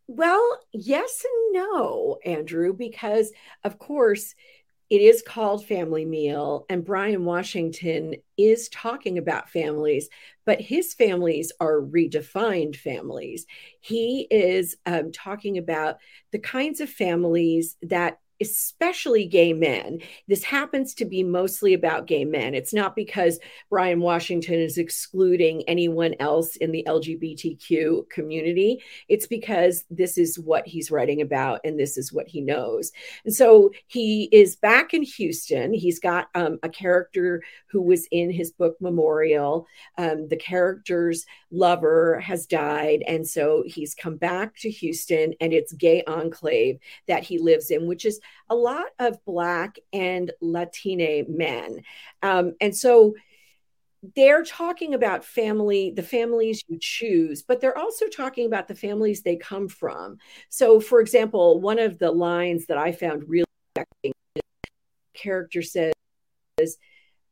Well, 0.06 0.60
yes 0.72 1.24
and 1.24 1.64
no, 1.64 2.18
Andrew, 2.24 2.74
because 2.74 3.32
of 3.64 3.78
course 3.78 4.34
it 4.90 5.00
is 5.00 5.22
called 5.22 5.66
Family 5.66 6.04
Meal, 6.04 6.66
and 6.68 6.84
Bryan 6.84 7.24
Washington 7.24 8.16
is 8.36 8.68
talking 8.68 9.18
about 9.18 9.48
families, 9.48 10.08
but 10.44 10.60
his 10.60 10.92
families 10.92 11.52
are 11.58 11.80
redefined 11.80 12.76
families. 12.76 13.46
He 13.80 14.26
is 14.30 14.76
um, 14.84 15.10
talking 15.10 15.58
about 15.58 15.96
the 16.32 16.38
kinds 16.38 16.80
of 16.80 16.90
families 16.90 17.76
that 17.82 18.18
especially 18.40 19.26
gay 19.26 19.52
men. 19.52 20.00
This 20.28 20.42
happens 20.42 20.94
to 20.94 21.04
be 21.04 21.22
mostly 21.22 21.74
about 21.74 22.06
gay 22.06 22.24
men. 22.24 22.54
It's 22.54 22.74
not 22.74 22.96
because 22.96 23.38
Bryan 23.70 24.00
Washington 24.00 24.54
is 24.54 24.78
excluding 24.78 25.62
anyone 25.68 26.14
else 26.20 26.56
in 26.56 26.72
the 26.72 26.84
LGBTQ 26.86 28.08
community. 28.10 28.82
It's 29.08 29.26
because 29.26 29.84
this 29.90 30.18
is 30.18 30.38
what 30.38 30.66
he's 30.66 30.90
writing 30.90 31.20
about 31.20 31.60
and 31.64 31.78
this 31.78 31.96
is 31.96 32.12
what 32.12 32.28
he 32.28 32.40
knows. 32.40 32.92
And 33.24 33.34
so 33.34 33.70
he 33.86 34.28
is 34.32 34.56
back 34.56 34.94
in 34.94 35.02
Houston. 35.02 35.72
He's 35.72 36.00
got 36.00 36.28
um, 36.34 36.58
a 36.62 36.68
character 36.68 37.42
who 37.66 37.82
was 37.82 38.06
in 38.10 38.30
his 38.30 38.52
book 38.52 38.76
Memorial. 38.80 39.66
Um, 39.98 40.28
the 40.28 40.36
character's 40.36 41.24
lover 41.50 42.20
has 42.20 42.46
died. 42.46 43.02
And 43.06 43.26
so 43.26 43.62
he's 43.66 43.94
come 43.94 44.16
back 44.16 44.56
to 44.58 44.70
Houston 44.70 45.34
and 45.40 45.52
it's 45.52 45.72
gay 45.72 46.02
enclave 46.06 46.78
that 47.06 47.22
he 47.22 47.38
lives 47.38 47.70
in, 47.70 47.86
which 47.86 48.04
is 48.04 48.20
a 48.48 48.54
lot 48.54 48.86
of 48.98 49.24
Black 49.24 49.78
and 49.92 50.30
Latine 50.40 51.26
men. 51.28 51.82
Um, 52.22 52.54
and 52.60 52.76
so 52.76 53.14
they're 54.14 54.44
talking 54.44 54.94
about 54.94 55.24
family, 55.24 55.90
the 55.90 56.02
families 56.02 56.62
you 56.68 56.78
choose, 56.80 57.42
but 57.42 57.60
they're 57.60 57.78
also 57.78 58.06
talking 58.06 58.46
about 58.46 58.68
the 58.68 58.74
families 58.74 59.22
they 59.22 59.36
come 59.36 59.68
from. 59.68 60.18
So, 60.50 60.78
for 60.80 61.00
example, 61.00 61.60
one 61.60 61.78
of 61.78 61.98
the 61.98 62.10
lines 62.10 62.66
that 62.66 62.76
I 62.76 62.92
found 62.92 63.28
really 63.28 63.44
character 65.14 65.62
says, 65.62 65.94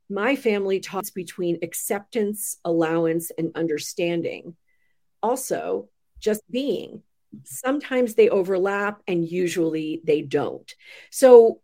my 0.08 0.36
family 0.36 0.80
talks 0.80 1.10
between 1.10 1.58
acceptance, 1.62 2.58
allowance, 2.64 3.30
and 3.36 3.50
understanding. 3.54 4.56
Also, 5.22 5.88
just 6.20 6.42
being. 6.50 7.02
Sometimes 7.44 8.14
they 8.14 8.28
overlap 8.28 9.02
and 9.06 9.26
usually 9.28 10.00
they 10.04 10.22
don't. 10.22 10.74
So, 11.10 11.60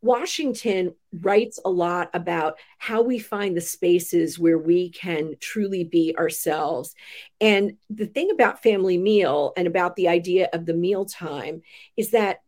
Washington 0.00 0.94
writes 1.12 1.58
a 1.64 1.70
lot 1.70 2.10
about 2.14 2.58
how 2.78 3.02
we 3.02 3.18
find 3.18 3.56
the 3.56 3.60
spaces 3.60 4.38
where 4.38 4.56
we 4.56 4.90
can 4.90 5.34
truly 5.40 5.82
be 5.82 6.14
ourselves. 6.16 6.94
And 7.40 7.78
the 7.90 8.06
thing 8.06 8.30
about 8.30 8.62
family 8.62 8.96
meal 8.96 9.52
and 9.56 9.66
about 9.66 9.96
the 9.96 10.06
idea 10.06 10.48
of 10.52 10.66
the 10.66 10.74
mealtime 10.74 11.62
is 11.96 12.12
that 12.12 12.42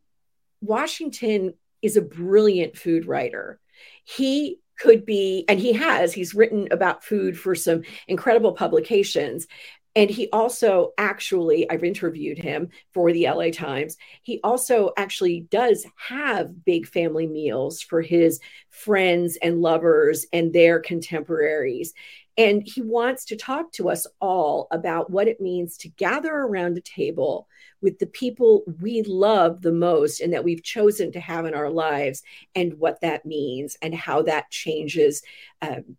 Washington 0.61 1.55
is 1.81 1.97
a 1.97 2.01
brilliant 2.01 2.77
food 2.77 3.05
writer. 3.05 3.59
He 4.05 4.59
could 4.79 5.05
be, 5.05 5.45
and 5.47 5.59
he 5.59 5.73
has, 5.73 6.13
he's 6.13 6.33
written 6.33 6.67
about 6.71 7.03
food 7.03 7.37
for 7.37 7.53
some 7.53 7.83
incredible 8.07 8.53
publications. 8.53 9.47
And 9.95 10.09
he 10.09 10.29
also 10.31 10.93
actually, 10.97 11.69
I've 11.69 11.83
interviewed 11.83 12.37
him 12.37 12.69
for 12.93 13.11
the 13.11 13.25
LA 13.25 13.49
Times. 13.51 13.97
He 14.21 14.39
also 14.43 14.91
actually 14.95 15.41
does 15.51 15.85
have 15.97 16.63
big 16.63 16.87
family 16.87 17.27
meals 17.27 17.81
for 17.81 18.01
his 18.01 18.39
friends 18.69 19.37
and 19.41 19.61
lovers 19.61 20.25
and 20.31 20.53
their 20.53 20.79
contemporaries. 20.79 21.93
And 22.37 22.63
he 22.65 22.81
wants 22.81 23.25
to 23.25 23.35
talk 23.35 23.73
to 23.73 23.89
us 23.89 24.07
all 24.21 24.67
about 24.71 25.09
what 25.09 25.27
it 25.27 25.41
means 25.41 25.75
to 25.77 25.89
gather 25.89 26.33
around 26.33 26.77
a 26.77 26.81
table 26.81 27.49
with 27.81 27.99
the 27.99 28.07
people 28.07 28.63
we 28.79 29.01
love 29.01 29.61
the 29.61 29.73
most 29.73 30.21
and 30.21 30.31
that 30.31 30.43
we've 30.45 30.63
chosen 30.63 31.11
to 31.11 31.19
have 31.19 31.45
in 31.45 31.53
our 31.53 31.69
lives 31.69 32.23
and 32.55 32.79
what 32.79 33.01
that 33.01 33.25
means 33.25 33.75
and 33.81 33.93
how 33.93 34.21
that 34.21 34.49
changes 34.49 35.21
um, 35.61 35.97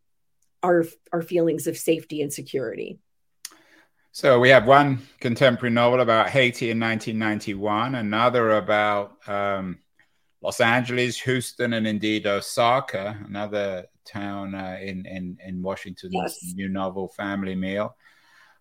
our, 0.63 0.87
our 1.13 1.21
feelings 1.21 1.67
of 1.67 1.77
safety 1.77 2.23
and 2.23 2.33
security. 2.33 2.99
So 4.15 4.39
we 4.39 4.51
have 4.51 4.67
one 4.67 4.99
contemporary 5.21 5.73
novel 5.73 6.01
about 6.01 6.29
Haiti 6.29 6.71
in 6.71 6.79
1991, 6.79 7.95
another 7.95 8.59
about 8.59 9.17
um, 9.27 9.79
Los 10.43 10.61
Angeles, 10.61 11.19
Houston, 11.23 11.73
and 11.73 11.87
indeed 11.87 12.27
Osaka, 12.27 13.19
another 13.27 13.87
town 14.05 14.55
uh, 14.55 14.77
in, 14.83 15.07
in 15.07 15.39
in 15.43 15.63
Washington's 15.63 16.13
yes. 16.13 16.53
new 16.55 16.69
novel 16.69 17.09
Family 17.09 17.55
Meal. 17.55 17.97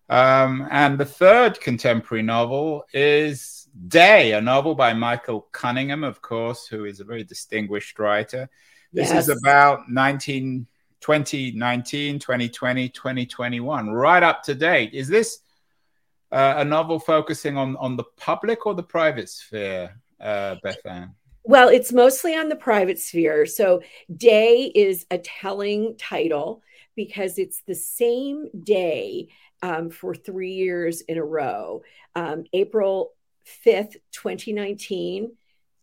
Um, 0.08 0.66
and 0.70 0.98
the 0.98 1.04
third 1.04 1.60
contemporary 1.60 2.22
novel 2.22 2.84
is 2.94 3.68
Day, 3.88 4.32
a 4.32 4.40
novel 4.40 4.74
by 4.74 4.94
Michael 4.94 5.48
Cunningham, 5.52 6.02
of 6.02 6.22
course, 6.22 6.66
who 6.66 6.86
is 6.86 7.00
a 7.00 7.04
very 7.04 7.24
distinguished 7.24 7.98
writer. 7.98 8.48
This 8.90 9.10
yes. 9.10 9.28
is 9.28 9.38
about 9.38 9.90
19, 9.90 10.66
2019, 11.02 12.18
2020, 12.18 12.88
2021, 12.88 13.90
right 13.90 14.22
up 14.22 14.42
to 14.44 14.54
date. 14.54 14.94
Is 14.94 15.08
this 15.08 15.40
uh, 16.30 16.54
a 16.58 16.64
novel 16.64 16.98
focusing 16.98 17.58
on, 17.58 17.76
on 17.76 17.96
the 17.96 18.04
public 18.16 18.64
or 18.66 18.74
the 18.74 18.82
private 18.82 19.28
sphere, 19.28 20.00
uh, 20.20 20.56
Bethanne? 20.64 21.10
Well, 21.44 21.68
it's 21.68 21.92
mostly 21.92 22.36
on 22.36 22.48
the 22.48 22.56
private 22.56 22.98
sphere. 22.98 23.46
So, 23.46 23.82
Day 24.16 24.72
is 24.74 25.06
a 25.10 25.18
telling 25.18 25.96
title 25.98 26.62
because 26.94 27.38
it's 27.38 27.62
the 27.66 27.74
same 27.74 28.48
day 28.62 29.28
um, 29.62 29.90
for 29.90 30.14
three 30.14 30.52
years 30.52 31.00
in 31.02 31.18
a 31.18 31.24
row 31.24 31.82
um, 32.14 32.44
April 32.52 33.12
5th, 33.64 33.96
2019. 34.12 35.32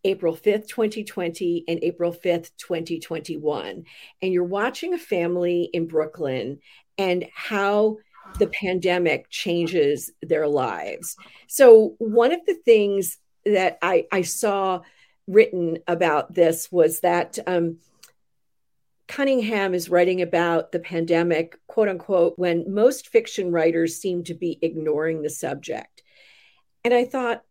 April 0.04 0.34
5th, 0.34 0.68
2020, 0.68 1.64
and 1.68 1.78
April 1.82 2.12
5th, 2.12 2.50
2021. 2.56 3.84
And 4.22 4.32
you're 4.32 4.44
watching 4.44 4.94
a 4.94 4.98
family 4.98 5.68
in 5.72 5.86
Brooklyn 5.86 6.60
and 6.98 7.26
how 7.34 7.98
the 8.38 8.46
pandemic 8.46 9.28
changes 9.30 10.10
their 10.22 10.46
lives. 10.46 11.16
So, 11.48 11.94
one 11.98 12.32
of 12.32 12.40
the 12.46 12.54
things 12.54 13.18
that 13.44 13.78
I, 13.82 14.06
I 14.12 14.22
saw 14.22 14.80
written 15.26 15.78
about 15.86 16.34
this 16.34 16.70
was 16.70 17.00
that 17.00 17.38
um, 17.46 17.78
Cunningham 19.08 19.74
is 19.74 19.90
writing 19.90 20.22
about 20.22 20.72
the 20.72 20.78
pandemic, 20.78 21.58
quote 21.66 21.88
unquote, 21.88 22.34
when 22.36 22.72
most 22.72 23.08
fiction 23.08 23.50
writers 23.50 23.96
seem 23.96 24.22
to 24.24 24.34
be 24.34 24.58
ignoring 24.62 25.22
the 25.22 25.30
subject. 25.30 26.02
And 26.84 26.94
I 26.94 27.04
thought, 27.04 27.42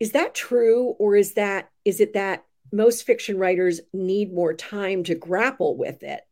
is 0.00 0.12
that 0.12 0.34
true? 0.34 0.96
Or 0.98 1.14
is 1.14 1.34
that, 1.34 1.70
is 1.84 2.00
it 2.00 2.14
that 2.14 2.44
most 2.72 3.04
fiction 3.04 3.38
writers 3.38 3.80
need 3.92 4.32
more 4.32 4.54
time 4.54 5.04
to 5.04 5.14
grapple 5.14 5.76
with 5.76 6.02
it? 6.02 6.22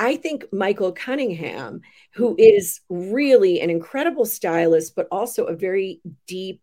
I 0.00 0.16
think 0.16 0.46
Michael 0.52 0.92
Cunningham, 0.92 1.82
who 2.14 2.36
is 2.38 2.80
really 2.88 3.60
an 3.60 3.68
incredible 3.68 4.24
stylist, 4.24 4.96
but 4.96 5.08
also 5.10 5.44
a 5.44 5.56
very 5.56 6.00
deep 6.26 6.62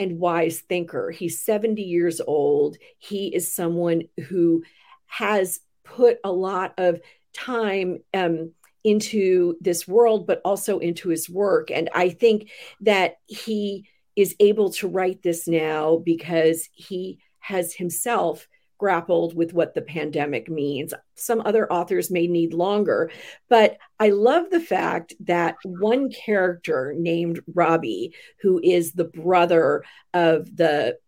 and 0.00 0.18
wise 0.18 0.60
thinker, 0.60 1.10
he's 1.10 1.40
70 1.40 1.82
years 1.82 2.20
old. 2.20 2.76
He 2.98 3.34
is 3.34 3.54
someone 3.54 4.02
who 4.28 4.62
has 5.06 5.60
put 5.84 6.18
a 6.22 6.30
lot 6.30 6.74
of 6.76 7.00
time 7.32 8.00
um, 8.12 8.52
into 8.84 9.56
this 9.60 9.88
world, 9.88 10.26
but 10.26 10.40
also 10.44 10.78
into 10.78 11.08
his 11.08 11.28
work. 11.28 11.70
And 11.70 11.88
I 11.94 12.10
think 12.10 12.50
that 12.82 13.16
he 13.26 13.88
is 14.18 14.34
able 14.40 14.68
to 14.68 14.88
write 14.88 15.22
this 15.22 15.46
now 15.46 16.02
because 16.04 16.68
he 16.72 17.20
has 17.38 17.72
himself 17.72 18.48
grappled 18.76 19.32
with 19.36 19.52
what 19.52 19.74
the 19.74 19.80
pandemic 19.80 20.48
means. 20.48 20.92
Some 21.14 21.40
other 21.44 21.72
authors 21.72 22.10
may 22.10 22.26
need 22.26 22.52
longer, 22.52 23.12
but 23.48 23.78
I 24.00 24.10
love 24.10 24.50
the 24.50 24.60
fact 24.60 25.14
that 25.20 25.54
one 25.64 26.10
character 26.10 26.94
named 26.98 27.40
Robbie, 27.54 28.12
who 28.42 28.60
is 28.60 28.92
the 28.92 29.04
brother 29.04 29.84
of 30.12 30.56
the 30.56 30.98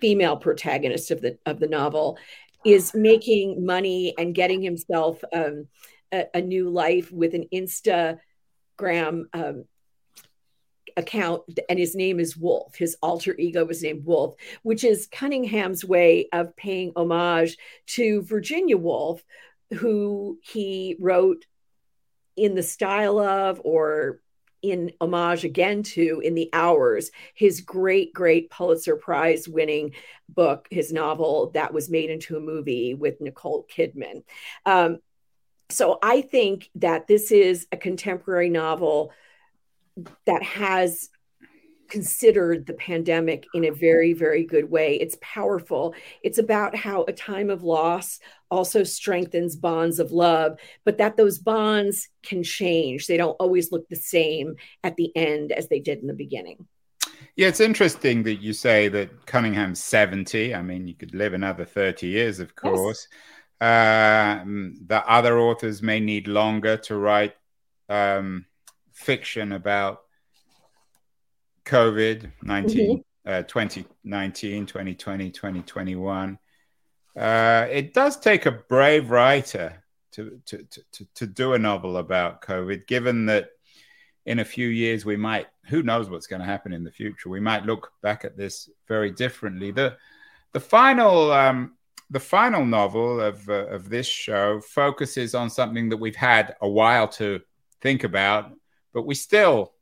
female 0.00 0.38
protagonist 0.38 1.10
of 1.10 1.20
the 1.20 1.36
of 1.44 1.60
the 1.60 1.68
novel, 1.68 2.18
is 2.64 2.94
making 2.94 3.66
money 3.66 4.14
and 4.16 4.34
getting 4.34 4.62
himself 4.62 5.22
um, 5.34 5.68
a, 6.10 6.24
a, 6.32 6.40
new 6.40 6.70
life 6.70 7.12
with 7.12 7.34
an 7.34 7.44
Instagram 7.52 9.24
um, 9.34 9.64
account 11.00 11.42
and 11.68 11.78
his 11.78 11.94
name 11.94 12.20
is 12.20 12.36
Wolf. 12.36 12.76
His 12.76 12.96
alter 13.02 13.34
ego 13.38 13.64
was 13.64 13.82
named 13.82 14.06
Wolf, 14.06 14.36
which 14.62 14.84
is 14.84 15.08
Cunningham's 15.10 15.84
way 15.84 16.28
of 16.32 16.56
paying 16.56 16.92
homage 16.94 17.56
to 17.88 18.22
Virginia 18.22 18.76
Woolf, 18.76 19.22
who 19.74 20.38
he 20.42 20.96
wrote 21.00 21.44
in 22.36 22.54
the 22.54 22.62
style 22.62 23.18
of 23.18 23.60
or 23.64 24.20
in 24.62 24.92
homage 25.00 25.44
again 25.44 25.82
to 25.82 26.20
in 26.22 26.34
the 26.34 26.50
hours 26.52 27.10
his 27.34 27.62
great 27.62 28.12
great 28.12 28.50
pulitzer 28.50 28.96
prize 28.96 29.48
winning 29.48 29.94
book 30.28 30.68
his 30.70 30.92
novel 30.92 31.50
that 31.54 31.72
was 31.72 31.88
made 31.88 32.10
into 32.10 32.36
a 32.36 32.40
movie 32.40 32.92
with 32.94 33.20
nicole 33.20 33.66
kidman 33.74 34.22
um, 34.66 34.98
so 35.70 35.98
i 36.02 36.20
think 36.20 36.68
that 36.74 37.06
this 37.06 37.32
is 37.32 37.66
a 37.72 37.76
contemporary 37.76 38.50
novel 38.50 39.12
that 40.26 40.42
has 40.42 41.10
considered 41.90 42.66
the 42.66 42.74
pandemic 42.74 43.46
in 43.52 43.64
a 43.64 43.72
very, 43.72 44.12
very 44.12 44.44
good 44.44 44.70
way. 44.70 44.94
It's 44.94 45.18
powerful. 45.20 45.94
It's 46.22 46.38
about 46.38 46.74
how 46.74 47.04
a 47.04 47.12
time 47.12 47.50
of 47.50 47.62
loss 47.62 48.20
also 48.50 48.84
strengthens 48.84 49.56
bonds 49.56 49.98
of 49.98 50.12
love, 50.12 50.58
but 50.84 50.98
that 50.98 51.16
those 51.16 51.38
bonds 51.38 52.08
can 52.22 52.42
change. 52.42 53.06
They 53.06 53.16
don't 53.16 53.36
always 53.40 53.72
look 53.72 53.88
the 53.88 53.96
same 53.96 54.54
at 54.82 54.96
the 54.96 55.14
end 55.16 55.52
as 55.52 55.68
they 55.68 55.80
did 55.80 55.98
in 55.98 56.06
the 56.06 56.14
beginning. 56.14 56.66
Yeah, 57.36 57.48
it's 57.48 57.60
interesting 57.60 58.22
that 58.22 58.36
you 58.36 58.52
say 58.52 58.88
that 58.88 59.26
Cunningham's 59.26 59.82
70. 59.82 60.54
I 60.54 60.62
mean, 60.62 60.86
you 60.86 60.94
could 60.94 61.14
live 61.14 61.34
another 61.34 61.64
30 61.64 62.06
years, 62.06 62.40
of 62.40 62.54
course. 62.54 63.08
Yes. 63.60 64.40
Um, 64.42 64.76
the 64.86 65.06
other 65.06 65.38
authors 65.38 65.82
may 65.82 66.00
need 66.00 66.26
longer 66.26 66.78
to 66.78 66.96
write 66.96 67.34
um, 67.88 68.46
fiction 69.00 69.52
about 69.52 70.02
COVID 71.64 72.30
19, 72.42 72.98
mm-hmm. 72.98 73.30
uh, 73.30 73.42
2019, 73.42 74.66
2020, 74.66 75.30
2021. 75.30 76.38
Uh, 77.16 77.66
it 77.70 77.92
does 77.92 78.18
take 78.18 78.46
a 78.46 78.50
brave 78.50 79.10
writer 79.10 79.82
to, 80.12 80.40
to, 80.46 80.66
to, 80.92 81.06
to 81.14 81.26
do 81.26 81.54
a 81.54 81.58
novel 81.58 81.96
about 81.96 82.42
COVID, 82.42 82.86
given 82.86 83.26
that 83.26 83.50
in 84.26 84.40
a 84.40 84.44
few 84.44 84.68
years 84.68 85.04
we 85.04 85.16
might, 85.16 85.46
who 85.66 85.82
knows 85.82 86.10
what's 86.10 86.26
going 86.26 86.40
to 86.40 86.46
happen 86.46 86.72
in 86.72 86.84
the 86.84 86.90
future? 86.90 87.28
We 87.28 87.40
might 87.40 87.66
look 87.66 87.92
back 88.02 88.24
at 88.24 88.36
this 88.36 88.68
very 88.86 89.10
differently. 89.10 89.70
The, 89.70 89.96
the 90.52 90.60
final, 90.60 91.32
um, 91.32 91.76
the 92.10 92.20
final 92.20 92.64
novel 92.64 93.20
of, 93.20 93.48
uh, 93.48 93.66
of 93.66 93.88
this 93.88 94.06
show 94.06 94.60
focuses 94.60 95.34
on 95.34 95.48
something 95.48 95.88
that 95.88 95.96
we've 95.96 96.16
had 96.16 96.56
a 96.60 96.68
while 96.68 97.08
to 97.08 97.40
think 97.80 98.04
about, 98.04 98.52
but 98.92 99.06
we 99.06 99.14
still 99.14 99.72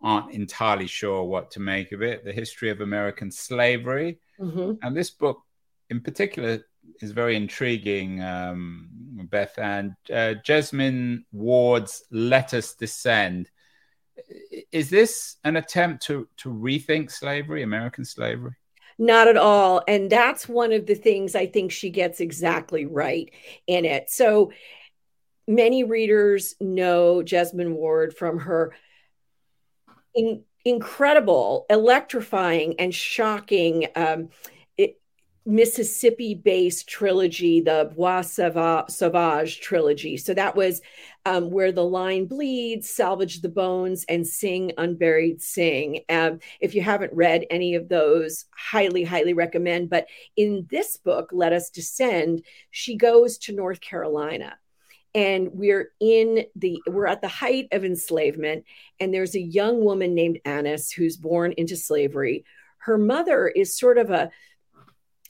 aren't 0.00 0.32
entirely 0.32 0.86
sure 0.86 1.22
what 1.22 1.50
to 1.52 1.60
make 1.60 1.92
of 1.92 2.02
it 2.02 2.24
the 2.24 2.32
history 2.32 2.70
of 2.70 2.80
American 2.80 3.30
slavery. 3.30 4.18
Mm-hmm. 4.40 4.72
And 4.82 4.96
this 4.96 5.10
book, 5.10 5.42
in 5.90 6.00
particular, 6.00 6.64
is 7.00 7.12
very 7.12 7.36
intriguing. 7.36 8.20
Um, 8.20 8.88
Bethanne 9.30 9.96
Uh, 10.10 10.34
Jesmyn 10.44 11.24
Ward's 11.30 12.04
Let 12.10 12.54
Us 12.54 12.74
Descend. 12.74 13.50
Is 14.72 14.90
this 14.90 15.36
an 15.44 15.56
attempt 15.56 16.04
to, 16.06 16.28
to 16.38 16.48
rethink 16.48 17.10
slavery, 17.10 17.62
American 17.62 18.04
slavery? 18.04 18.52
Not 18.98 19.28
at 19.28 19.36
all. 19.36 19.82
And 19.88 20.10
that's 20.10 20.48
one 20.48 20.72
of 20.72 20.86
the 20.86 20.94
things 20.94 21.34
I 21.34 21.46
think 21.46 21.72
she 21.72 21.90
gets 21.90 22.20
exactly 22.20 22.84
right 22.86 23.30
in 23.66 23.84
it. 23.84 24.10
So 24.10 24.52
many 25.46 25.84
readers 25.84 26.54
know 26.60 27.22
Jesmyn 27.22 27.74
Ward 27.74 28.16
from 28.16 28.38
her 28.40 28.74
in, 30.14 30.44
incredible, 30.64 31.66
electrifying, 31.68 32.78
and 32.78 32.94
shocking 32.94 33.86
um, 33.96 34.28
Mississippi 35.44 36.34
based 36.34 36.88
trilogy, 36.88 37.60
the 37.60 37.92
Bois 37.96 38.22
Sauvage 38.22 39.60
trilogy. 39.60 40.16
So 40.16 40.34
that 40.34 40.54
was 40.54 40.80
um, 41.26 41.50
where 41.50 41.72
the 41.72 41.84
line 41.84 42.26
bleeds, 42.26 42.88
salvage 42.88 43.40
the 43.40 43.48
bones, 43.48 44.04
and 44.08 44.26
sing 44.26 44.72
unburied 44.78 45.42
sing. 45.42 46.00
Um, 46.08 46.38
if 46.60 46.74
you 46.74 46.82
haven't 46.82 47.12
read 47.12 47.44
any 47.50 47.74
of 47.74 47.88
those, 47.88 48.44
highly, 48.56 49.02
highly 49.02 49.32
recommend. 49.32 49.90
But 49.90 50.06
in 50.36 50.66
this 50.70 50.96
book, 50.96 51.30
Let 51.32 51.52
Us 51.52 51.70
Descend, 51.70 52.44
she 52.70 52.96
goes 52.96 53.38
to 53.38 53.52
North 53.52 53.80
Carolina 53.80 54.56
and 55.14 55.50
we're 55.52 55.92
in 56.00 56.46
the 56.56 56.82
we're 56.86 57.06
at 57.06 57.20
the 57.20 57.28
height 57.28 57.68
of 57.72 57.84
enslavement 57.84 58.64
and 59.00 59.12
there's 59.12 59.34
a 59.34 59.40
young 59.40 59.84
woman 59.84 60.14
named 60.14 60.38
Annis 60.44 60.90
who's 60.90 61.16
born 61.16 61.52
into 61.56 61.76
slavery 61.76 62.44
her 62.78 62.98
mother 62.98 63.48
is 63.48 63.76
sort 63.76 63.98
of 63.98 64.10
a 64.10 64.30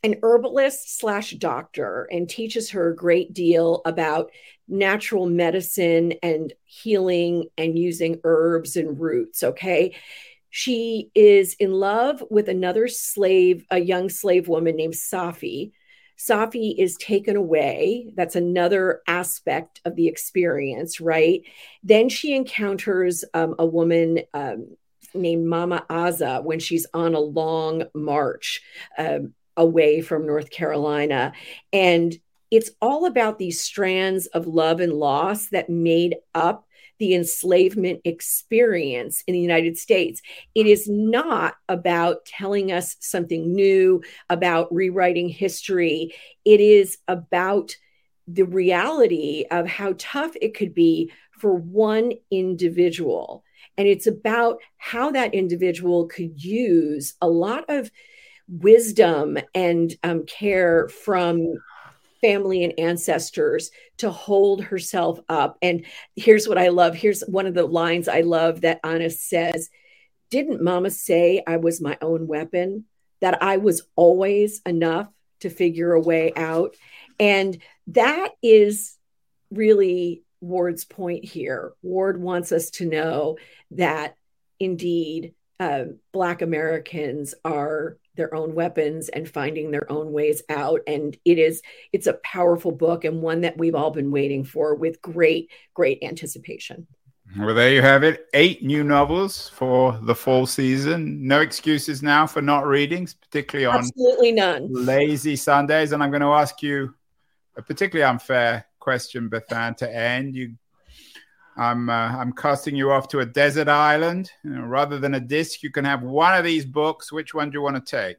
an 0.02 0.16
herbalist 0.22 0.98
slash 0.98 1.30
doctor 1.32 2.08
and 2.10 2.28
teaches 2.28 2.70
her 2.70 2.88
a 2.88 2.96
great 2.96 3.32
deal 3.32 3.82
about 3.84 4.32
natural 4.66 5.26
medicine 5.26 6.14
and 6.22 6.52
healing 6.64 7.44
and 7.56 7.78
using 7.78 8.20
herbs 8.24 8.76
and 8.76 9.00
roots. 9.00 9.42
Okay. 9.42 9.94
She 10.50 11.10
is 11.14 11.54
in 11.54 11.72
love 11.72 12.22
with 12.30 12.48
another 12.48 12.88
slave, 12.88 13.64
a 13.70 13.78
young 13.78 14.08
slave 14.08 14.48
woman 14.48 14.76
named 14.76 14.94
Safi. 14.94 15.72
Safi 16.28 16.74
is 16.78 16.96
taken 16.96 17.36
away. 17.36 18.12
That's 18.16 18.36
another 18.36 19.02
aspect 19.06 19.80
of 19.84 19.96
the 19.96 20.08
experience, 20.08 21.00
right? 21.00 21.42
Then 21.82 22.08
she 22.08 22.34
encounters 22.34 23.24
um, 23.34 23.54
a 23.58 23.66
woman 23.66 24.20
um, 24.34 24.76
named 25.14 25.46
Mama 25.46 25.84
Aza 25.90 26.42
when 26.44 26.60
she's 26.60 26.86
on 26.94 27.14
a 27.14 27.20
long 27.20 27.84
march. 27.94 28.62
Um, 28.96 29.34
away 29.56 30.00
from 30.00 30.26
North 30.26 30.50
Carolina. 30.50 31.32
And 31.72 32.16
it's 32.50 32.70
all 32.80 33.06
about 33.06 33.38
these 33.38 33.60
strands 33.60 34.26
of 34.28 34.46
love 34.46 34.80
and 34.80 34.92
loss 34.92 35.48
that 35.48 35.70
made 35.70 36.16
up 36.34 36.66
the 37.02 37.16
enslavement 37.16 38.00
experience 38.04 39.24
in 39.26 39.34
the 39.34 39.40
United 39.40 39.76
States. 39.76 40.22
It 40.54 40.68
is 40.68 40.88
not 40.88 41.56
about 41.68 42.24
telling 42.26 42.70
us 42.70 42.96
something 43.00 43.52
new, 43.52 44.04
about 44.30 44.72
rewriting 44.72 45.28
history. 45.28 46.14
It 46.44 46.60
is 46.60 46.98
about 47.08 47.74
the 48.28 48.44
reality 48.44 49.46
of 49.50 49.66
how 49.66 49.96
tough 49.98 50.36
it 50.40 50.54
could 50.54 50.74
be 50.74 51.10
for 51.40 51.56
one 51.56 52.12
individual. 52.30 53.42
And 53.76 53.88
it's 53.88 54.06
about 54.06 54.58
how 54.76 55.10
that 55.10 55.34
individual 55.34 56.06
could 56.06 56.40
use 56.40 57.14
a 57.20 57.26
lot 57.26 57.64
of 57.68 57.90
wisdom 58.46 59.38
and 59.56 59.92
um, 60.04 60.24
care 60.26 60.86
from 60.86 61.54
family 62.22 62.64
and 62.64 62.78
ancestors 62.78 63.70
to 63.98 64.10
hold 64.10 64.64
herself 64.64 65.20
up. 65.28 65.58
And 65.60 65.84
here's 66.16 66.48
what 66.48 66.56
I 66.56 66.68
love. 66.68 66.94
Here's 66.94 67.20
one 67.22 67.46
of 67.46 67.54
the 67.54 67.66
lines 67.66 68.08
I 68.08 68.22
love 68.22 68.62
that 68.62 68.80
Anna 68.82 69.10
says 69.10 69.68
Didn't 70.30 70.62
mama 70.62 70.90
say 70.90 71.42
I 71.46 71.58
was 71.58 71.80
my 71.80 71.98
own 72.00 72.26
weapon? 72.26 72.86
That 73.20 73.42
I 73.42 73.58
was 73.58 73.82
always 73.96 74.62
enough 74.64 75.08
to 75.40 75.50
figure 75.50 75.92
a 75.92 76.00
way 76.00 76.32
out? 76.34 76.76
And 77.20 77.58
that 77.88 78.30
is 78.42 78.96
really 79.50 80.22
Ward's 80.40 80.84
point 80.84 81.24
here. 81.24 81.72
Ward 81.82 82.20
wants 82.20 82.50
us 82.52 82.70
to 82.70 82.86
know 82.86 83.36
that 83.72 84.16
indeed 84.58 85.34
uh, 85.60 85.84
Black 86.12 86.42
Americans 86.42 87.34
are 87.44 87.96
their 88.16 88.34
own 88.34 88.54
weapons 88.54 89.08
and 89.08 89.28
finding 89.28 89.70
their 89.70 89.90
own 89.90 90.12
ways 90.12 90.42
out. 90.48 90.80
And 90.86 91.16
it 91.24 91.38
is 91.38 91.62
it's 91.92 92.06
a 92.06 92.14
powerful 92.24 92.72
book 92.72 93.04
and 93.04 93.22
one 93.22 93.42
that 93.42 93.56
we've 93.56 93.74
all 93.74 93.90
been 93.90 94.10
waiting 94.10 94.44
for 94.44 94.74
with 94.74 95.00
great 95.02 95.50
great 95.74 96.02
anticipation. 96.02 96.86
Well 97.38 97.54
there 97.54 97.72
you 97.72 97.82
have 97.82 98.02
it. 98.02 98.26
Eight 98.34 98.62
new 98.62 98.84
novels 98.84 99.48
for 99.48 99.98
the 100.02 100.14
fall 100.14 100.46
season. 100.46 101.26
No 101.26 101.40
excuses 101.40 102.02
now 102.02 102.26
for 102.26 102.42
not 102.42 102.66
reading 102.66 103.08
particularly 103.22 103.66
on 103.66 103.76
absolutely 103.76 104.32
none. 104.32 104.68
Lazy 104.70 105.36
sundays. 105.36 105.92
And 105.92 106.02
i'm 106.02 106.10
going 106.10 106.22
to 106.22 106.28
ask 106.28 106.62
you 106.62 106.94
a 107.56 107.62
particularly 107.62 108.08
unfair 108.08 108.66
question 108.80 109.30
Bethanne 109.30 109.76
to 109.78 109.94
end. 109.94 110.34
You 110.34 110.54
I'm 111.56 111.90
uh, 111.90 112.16
I'm 112.18 112.32
casting 112.32 112.74
you 112.76 112.90
off 112.90 113.08
to 113.08 113.20
a 113.20 113.26
desert 113.26 113.68
island. 113.68 114.30
You 114.42 114.50
know, 114.50 114.62
rather 114.62 114.98
than 114.98 115.14
a 115.14 115.20
disc, 115.20 115.62
you 115.62 115.70
can 115.70 115.84
have 115.84 116.02
one 116.02 116.36
of 116.36 116.44
these 116.44 116.64
books. 116.64 117.12
Which 117.12 117.34
one 117.34 117.50
do 117.50 117.58
you 117.58 117.62
want 117.62 117.84
to 117.84 117.96
take? 117.96 118.16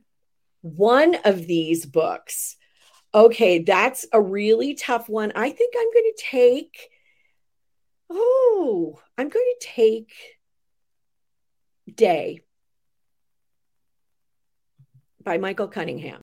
One 0.61 1.15
of 1.25 1.47
these 1.47 1.85
books. 1.85 2.57
Okay, 3.15 3.59
that's 3.59 4.05
a 4.11 4.21
really 4.21 4.75
tough 4.75 5.09
one. 5.09 5.31
I 5.35 5.49
think 5.49 5.73
I'm 5.77 5.93
going 5.93 6.11
to 6.15 6.23
take. 6.23 6.89
Oh, 8.09 8.99
I'm 9.17 9.29
going 9.29 9.53
to 9.59 9.67
take 9.67 10.13
Day 11.93 12.41
by 15.23 15.37
Michael 15.37 15.67
Cunningham. 15.67 16.21